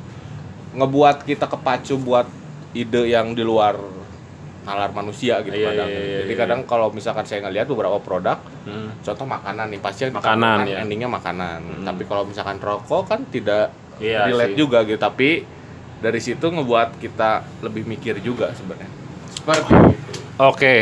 ngebuat 0.79 1.27
kita 1.27 1.47
kepacu 1.47 1.99
buat 1.99 2.27
ide 2.71 3.09
yang 3.09 3.33
di 3.33 3.43
luar 3.43 3.75
nalar 4.61 4.93
manusia 4.93 5.41
gitu 5.41 5.57
Iya, 5.57 5.73
kadang. 5.73 5.89
iya, 5.89 5.97
iya, 5.99 6.19
Jadi 6.23 6.33
iya. 6.33 6.39
kadang 6.39 6.61
kalau 6.63 6.93
misalkan 6.93 7.25
saya 7.25 7.41
ngelihat 7.41 7.67
beberapa 7.67 7.97
produk, 7.99 8.37
Hmm. 8.63 8.93
contoh 9.01 9.25
makanan 9.25 9.73
nih 9.73 9.81
pasti 9.81 10.05
yang 10.05 10.13
Makanan, 10.13 10.57
ya. 10.67 10.77
endingnya 10.79 11.09
makanan. 11.09 11.61
Hmm. 11.65 11.85
Tapi 11.85 12.03
kalau 12.05 12.23
misalkan 12.23 12.57
rokok 12.59 13.09
kan 13.09 13.25
tidak 13.27 13.73
Iya 13.97 14.29
relate 14.29 14.53
sih. 14.53 14.61
juga 14.61 14.85
gitu. 14.85 15.01
Tapi 15.01 15.43
dari 15.99 16.21
situ 16.21 16.45
ngebuat 16.45 17.01
kita 17.01 17.31
lebih 17.63 17.89
mikir 17.89 18.21
juga 18.21 18.53
sebenarnya. 18.53 18.91
Seperti 19.33 19.73
itu. 19.73 19.97
Oke. 20.39 20.75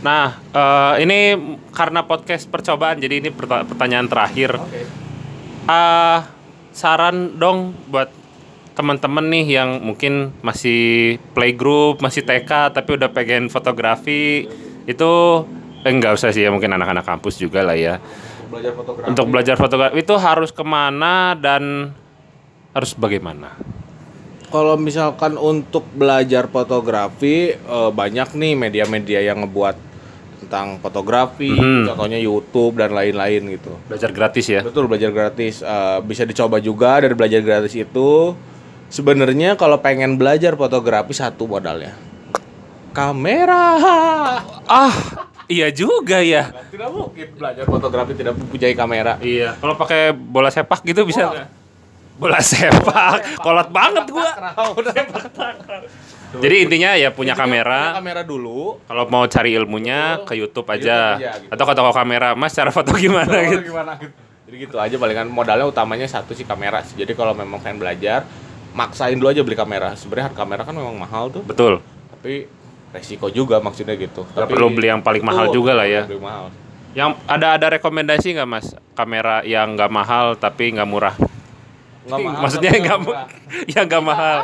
Nah, 0.00 0.36
eh, 0.52 0.94
ini 1.00 1.18
karena 1.70 2.00
podcast 2.02 2.44
percobaan, 2.44 2.96
jadi 2.96 3.18
ini 3.18 3.28
perta- 3.28 3.64
pertanyaan 3.64 4.04
terakhir. 4.04 4.52
Oke. 4.54 4.84
Ah, 5.64 6.28
saran 6.70 7.34
dong 7.34 7.72
buat 7.86 8.12
teman-teman 8.72 9.26
nih 9.28 9.60
yang 9.60 9.82
mungkin 9.82 10.30
masih 10.40 11.16
playgroup, 11.32 11.98
masih 11.98 12.22
TK 12.22 12.70
tapi 12.70 12.96
udah 12.96 13.10
pengen 13.10 13.46
fotografi 13.46 14.46
itu 14.84 15.10
eh, 15.82 15.90
enggak 15.90 16.16
usah 16.16 16.30
sih 16.30 16.44
ya 16.44 16.50
mungkin 16.50 16.72
anak-anak 16.72 17.04
kampus 17.04 17.36
juga 17.36 17.60
lah 17.60 17.76
ya. 17.76 17.98
Belajar 18.48 18.72
fotografi. 18.74 19.06
Untuk 19.08 19.26
belajar 19.28 19.56
fotografi 19.56 19.96
itu 19.98 20.14
harus 20.16 20.50
ke 20.50 20.62
mana 20.62 21.34
dan 21.34 21.94
harus 22.70 22.94
bagaimana? 22.94 23.54
Kalau 24.50 24.74
misalkan 24.74 25.38
untuk 25.38 25.86
belajar 25.94 26.50
fotografi 26.50 27.54
eh, 27.54 27.90
banyak 27.90 28.34
nih 28.34 28.54
media-media 28.56 29.20
yang 29.22 29.46
ngebuat 29.46 29.90
tentang 30.40 30.80
fotografi, 30.80 31.52
Mhm. 31.52 31.84
contohnya 31.86 32.16
YouTube 32.16 32.80
dan 32.80 32.90
lain-lain 32.90 33.54
gitu. 33.54 33.70
Belajar 33.86 34.10
gratis 34.10 34.46
ya? 34.48 34.64
Betul 34.64 34.88
belajar 34.88 35.12
gratis 35.12 35.60
Eh, 35.60 35.98
bisa 36.02 36.24
dicoba 36.24 36.58
juga 36.58 36.98
dari 36.98 37.14
belajar 37.14 37.38
gratis 37.40 37.76
itu. 37.76 38.34
Sebenarnya 38.90 39.54
kalau 39.54 39.78
pengen 39.78 40.18
belajar 40.18 40.58
fotografi 40.58 41.14
satu 41.14 41.46
modalnya 41.46 41.94
kamera. 42.90 43.64
Ah, 44.70 44.94
iya 45.50 45.70
juga 45.70 46.22
ya. 46.22 46.50
Tidak 46.70 46.90
mungkin 46.90 47.26
belajar 47.34 47.64
fotografi 47.66 48.12
tidak 48.14 48.34
mempunyai 48.38 48.74
kamera. 48.74 49.18
Iya, 49.22 49.58
kalau 49.58 49.74
pakai 49.78 50.14
bola 50.14 50.50
sepak 50.50 50.82
gitu 50.86 51.06
bisa 51.06 51.26
nggak? 51.26 51.46
Bola 52.20 52.38
sepak, 52.38 53.40
kolot 53.40 53.68
banget 53.72 54.04
gua. 54.12 54.30
Jadi 56.38 56.56
intinya 56.62 56.94
ya 56.94 57.10
punya 57.10 57.34
Punya 57.34 57.34
kamera. 57.34 57.98
kamera 57.98 58.22
dulu. 58.22 58.78
Kalau 58.86 59.04
mau 59.10 59.26
cari 59.26 59.56
ilmunya 59.58 60.22
ke 60.22 60.38
YouTube 60.38 60.68
aja, 60.70 61.18
YouTube 61.18 61.26
aja, 61.26 61.42
gitu. 61.42 61.50
atau 61.50 61.64
ke 61.66 61.72
toko 61.74 61.90
kamera. 61.90 62.28
Mas 62.38 62.54
cara 62.54 62.70
foto 62.70 62.94
gimana 62.94 63.34
gitu? 63.50 63.74
gimana 63.74 63.98
gitu. 63.98 64.14
Jadi 64.46 64.56
gitu 64.66 64.76
aja 64.78 64.94
palingan 64.98 65.26
modalnya 65.30 65.66
utamanya 65.66 66.06
satu 66.06 66.30
sih 66.36 66.46
kamera 66.46 66.82
sih. 66.86 66.94
Jadi 66.94 67.18
kalau 67.18 67.34
memang 67.34 67.58
pengen 67.58 67.82
belajar, 67.82 68.22
maksain 68.72 69.14
dulu 69.14 69.28
aja 69.28 69.40
beli 69.40 69.54
kamera. 69.54 69.92
Sebenarnya 69.92 70.30
harga 70.30 70.38
kamera 70.38 70.62
kan 70.62 70.74
memang 70.74 70.96
mahal 70.96 71.28
tuh, 71.28 71.42
Betul. 71.42 71.82
tapi 72.10 72.46
resiko 72.90 73.26
juga 73.28 73.58
maksudnya 73.58 73.94
gitu. 73.94 74.22
Nggak 74.24 74.40
Tapi 74.40 74.50
perlu 74.50 74.68
beli 74.70 74.88
yang 74.88 75.00
paling 75.00 75.22
mahal 75.22 75.50
juga 75.50 75.72
lah 75.72 75.86
ya. 75.86 76.04
Beli 76.04 76.18
mahal. 76.18 76.50
Yang 76.90 77.10
ada 77.24 77.54
ada 77.54 77.66
rekomendasi 77.70 78.34
nggak 78.34 78.48
mas 78.48 78.66
kamera 78.92 79.42
yang 79.42 79.74
nggak 79.74 79.88
mahal 79.88 80.34
tapi 80.34 80.74
nggak 80.74 80.84
murah? 80.84 81.14
Nggak 82.00 82.18
mahal, 82.18 82.40
maksudnya 82.42 82.70
nggak 82.72 82.98
yang 83.74 83.84
nggak 83.86 84.02
mahal, 84.02 84.38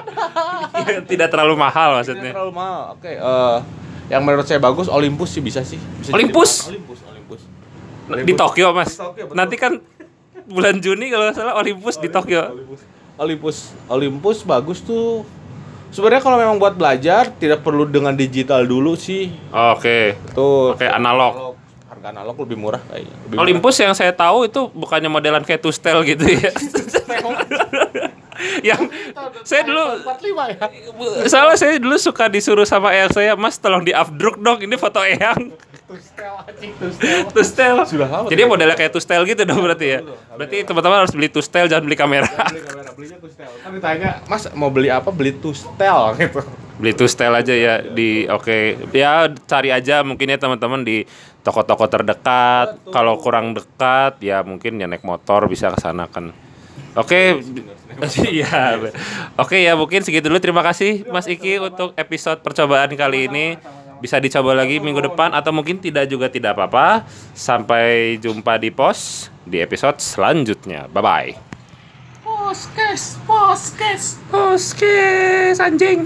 Yang 0.76 1.04
tidak 1.08 1.28
terlalu 1.28 1.54
mahal 1.56 1.88
Tidak 1.88 1.98
maksudnya. 1.98 2.32
terlalu 2.32 2.52
mahal. 2.54 2.82
Oke, 2.94 3.10
eh, 3.10 3.56
yang 4.06 4.22
menurut 4.22 4.46
saya 4.46 4.62
bagus 4.62 4.86
Olympus 4.86 5.34
sih 5.34 5.42
bisa 5.42 5.66
sih. 5.66 5.80
Bisa 5.98 6.14
Olympus? 6.14 6.50
bahan- 6.62 6.70
Olympus, 6.70 6.98
Olympus. 7.02 7.40
Di 8.22 8.34
Tokyo, 8.38 8.66
Mas. 8.70 8.90
Di 8.90 9.00
Tokyo, 9.00 9.22
betul. 9.26 9.34
Nanti 9.34 9.56
kan 9.56 9.72
bulan 10.46 10.78
Juni 10.78 11.10
kalau 11.10 11.26
nggak 11.26 11.34
salah 11.34 11.54
Olympus 11.58 11.98
di 11.98 12.06
Tokyo. 12.06 12.42
Olympus. 12.46 12.80
Olympus, 13.16 13.72
Olympus 13.88 14.44
bagus 14.44 14.84
tuh. 14.84 15.24
Sebenarnya 15.88 16.20
kalau 16.20 16.36
memang 16.36 16.60
buat 16.60 16.76
belajar 16.76 17.32
tidak 17.40 17.64
perlu 17.64 17.88
dengan 17.88 18.12
digital 18.12 18.60
dulu 18.68 18.92
sih. 18.92 19.32
Oke. 19.48 20.20
Tuh. 20.36 20.76
Oke, 20.76 20.84
analog. 20.84 21.56
Harga 21.88 22.12
analog 22.12 22.36
lebih 22.44 22.60
murah 22.60 22.82
kayaknya. 22.84 23.16
Lebih 23.24 23.36
Olympus 23.40 23.80
yang 23.80 23.96
saya 23.96 24.12
tahu 24.12 24.44
itu 24.44 24.68
bukannya 24.76 25.08
modelan 25.08 25.40
kayak 25.48 25.64
Tustel 25.64 26.04
gitu 26.04 26.28
ya. 26.28 26.52
yang 28.68 28.84
saya 29.48 29.64
dulu 29.64 29.80
murah. 29.80 30.20
45 30.20 31.24
ya. 31.24 31.28
salah 31.32 31.56
saya 31.56 31.80
dulu 31.80 31.96
suka 31.96 32.28
disuruh 32.28 32.68
sama 32.68 32.92
eyang 32.92 33.16
saya, 33.16 33.32
Mas 33.32 33.56
tolong 33.56 33.80
di 33.80 33.96
updruk 33.96 34.36
dong, 34.44 34.60
ini 34.60 34.76
foto 34.76 35.00
eyang. 35.00 35.56
Tustel 35.86 36.34
anjing, 36.34 36.72
tustel. 36.82 37.18
Tustel. 37.30 37.76
Sudah 37.86 38.08
lama 38.10 38.26
Jadi 38.26 38.42
modelnya 38.42 38.74
kayak 38.74 38.90
Tustel 38.90 39.22
gitu 39.22 39.42
dong 39.46 39.62
berarti 39.62 39.86
ya. 39.86 39.98
Berarti 40.34 40.66
teman-teman 40.66 41.06
harus 41.06 41.14
beli 41.14 41.30
Tustel 41.30 41.70
jangan 41.70 41.86
beli 41.86 41.94
kamera. 41.94 42.26
beli 42.26 42.62
kamera 42.66 42.90
belinya 42.96 43.18
tustel 43.20 43.50
kan 43.60 43.70
ditanya 43.76 44.10
mas 44.24 44.48
mau 44.56 44.72
beli 44.72 44.88
apa 44.88 45.12
beli 45.12 45.36
tustel 45.36 46.00
gitu 46.20 46.40
beli 46.76 46.92
Tustel 46.92 47.32
aja 47.32 47.52
ya 47.56 47.80
di 47.80 48.28
oke 48.28 48.88
ya 48.92 49.32
cari 49.48 49.72
aja 49.72 50.04
mungkin 50.04 50.28
ya 50.28 50.36
teman-teman 50.36 50.84
di 50.84 51.08
toko-toko 51.40 51.86
terdekat. 51.86 52.82
Kalau 52.90 53.16
kurang 53.22 53.54
dekat 53.54 54.18
ya 54.18 54.42
mungkin 54.42 54.82
ya 54.82 54.90
naik 54.90 55.06
motor 55.06 55.46
bisa 55.46 55.70
ke 55.70 55.78
sana 55.78 56.10
kan. 56.10 56.34
Oke, 56.96 57.38
iya. 58.34 58.76
Oke 59.38 59.62
ya 59.62 59.78
mungkin 59.78 60.02
segitu 60.02 60.26
dulu. 60.26 60.42
Terima 60.42 60.66
kasih 60.66 61.06
Mas 61.08 61.30
Iki 61.30 61.62
untuk 61.62 61.94
episode 61.94 62.42
percobaan 62.42 62.90
kali 62.92 63.30
ini. 63.30 63.46
Bisa 64.06 64.22
dicoba 64.22 64.54
lagi 64.54 64.78
minggu 64.78 65.02
depan 65.02 65.34
atau 65.34 65.50
mungkin 65.50 65.82
tidak 65.82 66.06
juga 66.06 66.30
tidak 66.30 66.54
apa-apa. 66.54 67.02
Sampai 67.34 68.14
jumpa 68.22 68.54
di 68.54 68.70
pos 68.70 69.26
di 69.42 69.58
episode 69.58 69.98
selanjutnya. 69.98 70.86
Bye 70.94 71.02
bye. 71.02 71.30
Poskes, 72.22 73.18
poskes. 73.26 74.22
Poskes 74.30 75.58
anjing. 75.58 76.04